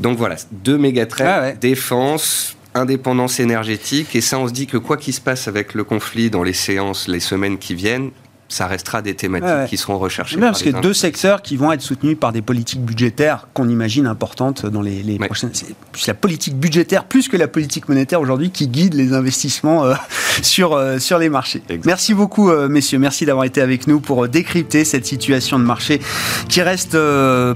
Donc 0.00 0.18
voilà, 0.18 0.36
deux 0.50 0.78
mégatraits, 0.78 1.26
ah 1.28 1.52
défense, 1.52 2.56
indépendance 2.74 3.38
énergétique, 3.38 4.16
et 4.16 4.20
ça 4.20 4.38
on 4.38 4.48
se 4.48 4.52
dit 4.52 4.66
que 4.66 4.76
quoi 4.76 4.96
qu'il 4.96 5.14
se 5.14 5.20
passe 5.20 5.46
avec 5.48 5.74
le 5.74 5.84
conflit 5.84 6.30
dans 6.30 6.42
les 6.42 6.52
séances, 6.52 7.08
les 7.08 7.20
semaines 7.20 7.58
qui 7.58 7.74
viennent, 7.74 8.10
ça 8.54 8.68
restera 8.68 9.02
des 9.02 9.14
thématiques 9.14 9.68
qui 9.68 9.76
seront 9.76 9.98
recherchées. 9.98 10.36
Bien, 10.36 10.46
parce 10.46 10.62
que 10.62 10.80
deux 10.80 10.94
secteurs 10.94 11.42
qui 11.42 11.56
vont 11.56 11.72
être 11.72 11.82
soutenus 11.82 12.16
par 12.18 12.30
des 12.30 12.40
politiques 12.40 12.82
budgétaires 12.82 13.48
qu'on 13.52 13.68
imagine 13.68 14.06
importantes 14.06 14.64
dans 14.64 14.80
les, 14.80 15.02
les 15.02 15.18
prochaines. 15.18 15.50
C'est 15.52 16.06
la 16.06 16.14
politique 16.14 16.56
budgétaire 16.56 17.04
plus 17.04 17.28
que 17.28 17.36
la 17.36 17.48
politique 17.48 17.88
monétaire 17.88 18.20
aujourd'hui 18.20 18.50
qui 18.50 18.68
guide 18.68 18.94
les 18.94 19.12
investissements 19.12 19.84
euh, 19.84 19.94
sur, 20.42 20.74
euh, 20.74 21.00
sur 21.00 21.18
les 21.18 21.28
marchés. 21.28 21.62
Merci 21.84 22.14
beaucoup, 22.14 22.48
euh, 22.48 22.68
messieurs. 22.68 22.98
Merci 22.98 23.26
d'avoir 23.26 23.44
été 23.44 23.60
avec 23.60 23.88
nous 23.88 23.98
pour 23.98 24.28
décrypter 24.28 24.84
cette 24.84 25.04
situation 25.04 25.58
de 25.58 25.64
marché 25.64 26.00
qui 26.48 26.62
reste 26.62 26.96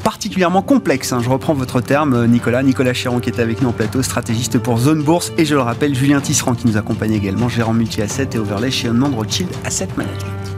particulièrement 0.03 0.63
complexe. 0.63 1.13
Hein. 1.13 1.21
Je 1.23 1.29
reprends 1.29 1.55
votre 1.55 1.81
terme, 1.81 2.27
Nicolas. 2.27 2.65
Nicolas 2.65 2.93
Chéron 2.93 3.21
qui 3.21 3.31
est 3.31 3.39
avec 3.39 3.63
nous 3.63 3.69
en 3.69 3.73
plateau, 3.73 4.03
stratégiste 4.03 4.59
pour 4.59 4.79
Zone 4.79 5.05
Bourse. 5.05 5.33
Et 5.39 5.45
je 5.45 5.55
le 5.55 5.61
rappelle, 5.61 5.95
Julien 5.95 6.21
Tisserand 6.21 6.55
qui 6.55 6.67
nous 6.67 6.77
accompagne 6.77 7.13
également, 7.13 7.49
gérant 7.49 7.73
multi-asset 7.73 8.31
et 8.33 8.39
overlay 8.39 8.73
chez 8.73 8.91
Onmand 8.91 9.11
Rothschild 9.15 9.51
Asset 9.65 9.89
Management. 9.97 10.58